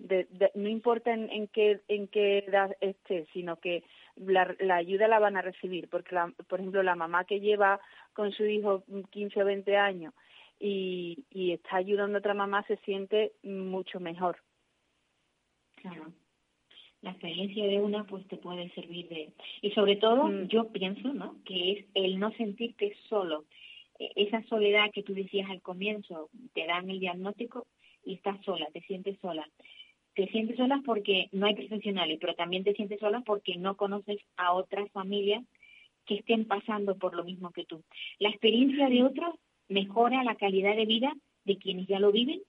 [0.56, 3.84] no importa en, qué, en qué edad esté, sino que
[4.18, 5.88] la, ayuda la van a recibir.
[5.90, 6.16] Porque,
[6.48, 7.80] por ejemplo, la mamá que lleva
[8.14, 10.14] con su hijo 15 o 20 años
[10.60, 14.38] y, y está ayudando a otra mamá se siente mucho mejor.
[15.76, 16.12] Claro.
[17.06, 19.30] La experiencia de una pues te puede servir de...
[19.62, 20.48] Y sobre todo, mm.
[20.48, 21.36] yo pienso, ¿no?
[21.46, 23.46] Que es el no sentirte solo.
[24.00, 27.68] E, esa soledad que tú decías al comienzo, te dan el diagnóstico,
[28.04, 29.48] y estás sola, te sientes sola.
[30.16, 34.18] Te sientes sola porque no hay profesionales, pero también te sientes sola porque no conoces
[34.36, 35.44] a otras familias
[36.08, 37.84] que estén pasando por lo mismo que tú.
[38.18, 39.36] La experiencia de otros
[39.68, 42.42] mejora la calidad de vida de quienes ya lo viven.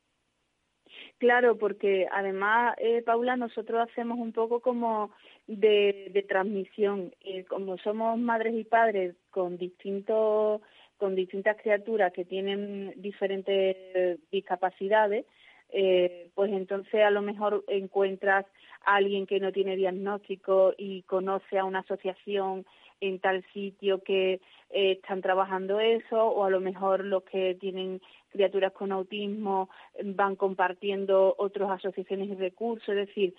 [1.19, 5.11] Claro, porque además, eh, Paula, nosotros hacemos un poco como
[5.47, 7.15] de, transmisión.
[7.49, 10.61] Como somos madres y padres con distintos
[10.97, 15.27] con distintas criaturas que tienen diferentes discapacidades,
[15.71, 18.47] eh, pues entonces a lo mejor encuentras
[18.85, 22.65] a alguien que no tiene diagnóstico y conoce a una asociación
[23.01, 24.41] en tal sitio que
[24.71, 29.69] eh, están trabajando eso, o a lo mejor los que tienen criaturas con autismo
[30.05, 33.35] van compartiendo otras asociaciones y recursos, es decir,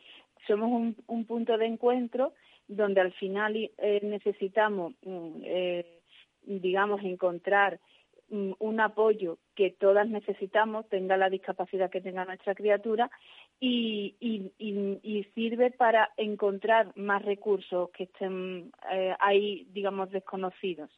[0.48, 2.34] somos un, punto de encuentro
[2.68, 5.42] donde al final eh, necesitamos, mm,
[6.44, 7.80] digamos, encontrar
[8.30, 13.10] Mm, un apoyo que todas necesitamos, tenga la discapacidad que tenga nuestra criatura,
[13.60, 14.14] y,
[15.34, 20.92] sirve para encontrar más recursos que estén eh, ahí, digamos, desconocidos.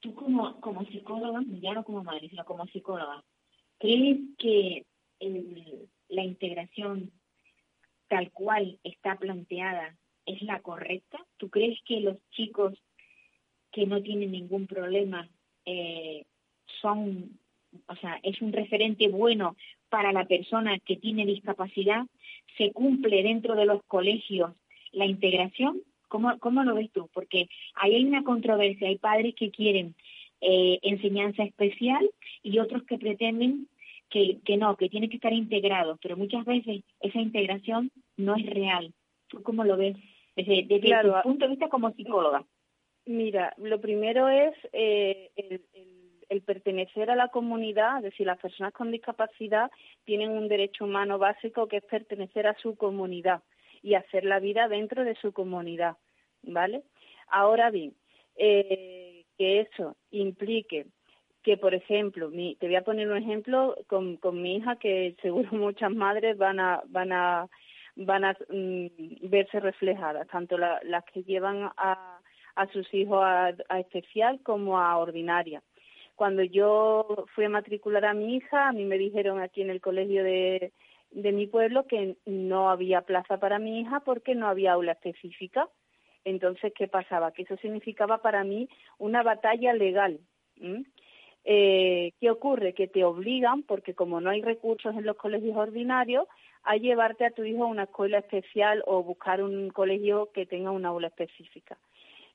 [0.00, 3.24] Tú como, como psicóloga, ya no como madre, sino como psicóloga,
[3.78, 4.86] ¿crees que
[6.08, 7.10] la integración
[8.06, 11.18] tal cual está planteada es la correcta?
[11.36, 12.78] ¿Tú crees que los chicos
[13.72, 15.28] que no tienen ningún problema
[15.68, 16.24] eh,
[16.80, 17.38] son,
[17.86, 19.54] o sea, es un referente bueno
[19.90, 22.06] para la persona que tiene discapacidad,
[22.56, 24.52] se cumple dentro de los colegios
[24.92, 27.10] la integración, ¿cómo, cómo lo ves tú?
[27.12, 29.94] Porque ahí hay una controversia, hay padres que quieren
[30.40, 32.08] eh, enseñanza especial
[32.42, 33.68] y otros que pretenden
[34.08, 38.46] que, que no, que tiene que estar integrado, pero muchas veces esa integración no es
[38.46, 38.94] real.
[39.28, 39.96] ¿Tú cómo lo ves
[40.34, 42.46] desde, desde tu punto de vista como psicóloga?
[43.08, 45.30] Mira, lo primero es eh,
[46.28, 49.70] el, pertenecer a la comunidad, es decir, las personas con discapacidad
[50.04, 53.42] tienen un derecho humano básico que es pertenecer a su comunidad
[53.82, 55.96] y hacer la vida dentro de su comunidad,
[56.42, 56.82] ¿vale?
[57.28, 57.94] Ahora bien,
[58.36, 60.84] eh, que eso implique
[61.42, 65.92] que, por ejemplo, te voy a poner un ejemplo con, mi hija que seguro muchas
[65.92, 67.48] madres van a van a
[67.96, 72.18] van a mm, verse reflejadas, tanto las que llevan a
[72.58, 75.62] a sus hijos a, especial como a ordinaria.
[76.16, 79.80] Cuando yo fui a matricular a mi hija, a mí me dijeron aquí en el
[79.80, 80.72] colegio de,
[81.12, 85.68] de mi pueblo que no había plaza para mi hija porque no había aula específica.
[86.24, 87.30] Entonces, ¿qué pasaba?
[87.30, 90.18] Que eso significaba para mí una batalla legal.
[91.44, 92.74] Eh, ¿Qué ocurre?
[92.74, 96.26] Que te obligan, porque como no hay recursos en los colegios ordinarios,
[96.64, 100.72] a llevarte a tu hijo a una escuela especial o buscar un colegio que tenga
[100.72, 101.78] una aula específica.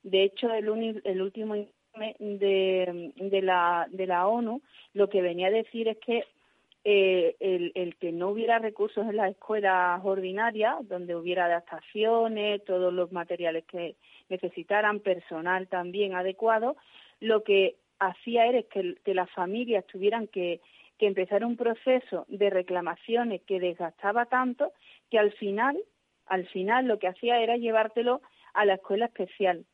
[0.04, 4.62] De hecho, el, último informe de, la, ONU
[4.93, 6.26] lo que venía a decir es que
[6.84, 13.14] eh, el, que no hubiera recursos en las escuelas ordinarias, donde hubiera adaptaciones, todos los
[13.14, 13.95] materiales que
[14.28, 16.76] necesitaran, personal también adecuado,
[17.22, 20.60] lo que hacía era que, que las familias tuvieran que,
[20.99, 24.74] que empezar un proceso de reclamaciones que desgastaba tanto
[25.10, 25.78] que al final,
[26.26, 28.22] al final lo que hacía era llevártelo
[28.54, 29.66] a la escuela especial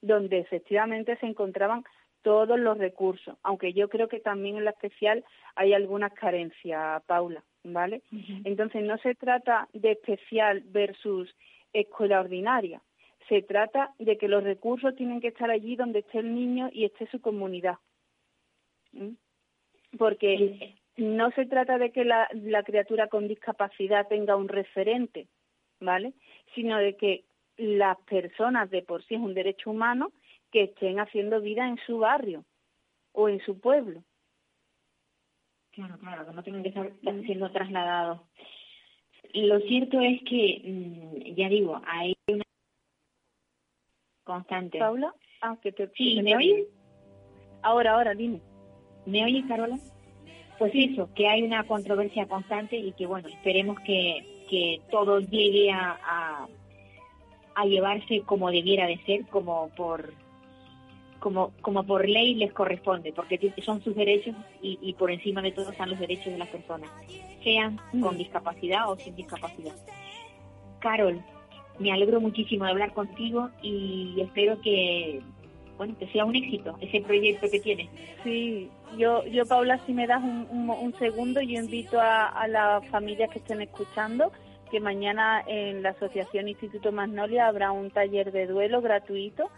[0.00, 1.84] donde efectivamente se encontraban
[2.22, 7.42] todos los recursos, aunque yo creo que también en la especial hay algunas carencias, Paula,
[7.64, 8.02] ¿vale?
[8.44, 11.34] Entonces no se trata de especial versus
[11.72, 12.82] escuela ordinaria,
[13.28, 16.84] se trata de que los recursos tienen que estar allí donde esté el niño y
[16.84, 17.76] esté su comunidad.
[19.96, 25.28] Porque no se trata de que la, la criatura con discapacidad tenga un referente,
[25.80, 26.12] ¿vale?
[26.54, 27.24] Sino de que
[27.60, 30.12] las personas de por sí es un derecho humano
[30.50, 32.44] que estén haciendo vida en su barrio
[33.12, 34.02] o en su pueblo.
[35.72, 36.90] Claro, claro, que no tengan que estar
[37.24, 38.20] siendo trasladados.
[39.34, 42.42] Lo cierto es que, mm, ya digo, hay una
[44.24, 44.78] constante.
[44.78, 45.14] ¿Paula?
[45.42, 46.66] Ah, que te, sí, ¿me oyes?
[47.62, 48.40] Ahora, ahora, dime.
[49.06, 49.78] ¿Me oye, Carola?
[50.58, 55.70] Pues eso, que hay una controversia constante y que, bueno, esperemos que, que todo llegue
[55.70, 56.48] a, a,
[57.60, 60.12] a llevarse como debiera de ser, como por
[61.18, 65.52] como, como por ley les corresponde, porque son sus derechos y, y por encima de
[65.52, 66.90] todo están los derechos de las personas,
[67.44, 69.74] sean con discapacidad o sin discapacidad.
[70.78, 71.22] Carol,
[71.78, 75.20] me alegro muchísimo de hablar contigo y espero que
[75.76, 77.88] bueno que sea un éxito ese proyecto que tienes.
[78.24, 82.48] Sí, yo, yo Paula, si me das un, un, un segundo, yo invito a, a
[82.48, 84.32] las familias que estén escuchando
[84.70, 89.50] que mañana en la Asociación Instituto Magnolia habrá un taller de duelo gratuito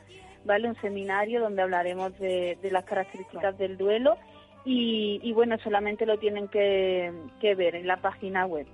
[0.44, 0.68] ¿vale?
[0.68, 4.16] Un seminario donde hablaremos de, de las características del duelo
[4.64, 8.66] y, y, bueno, solamente lo tienen que, que ver en la página web.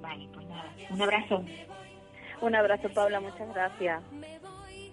[0.00, 1.44] Vale, pues nada, un abrazo.
[2.40, 4.02] Un abrazo, Paula, muchas gracias.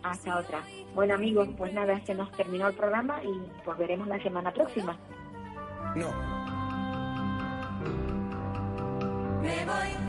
[0.03, 0.61] Hasta otra.
[0.93, 4.97] Bueno, amigos, pues nada, se nos terminó el programa y volveremos la semana próxima.
[5.95, 6.11] No.
[9.41, 10.08] Me voy,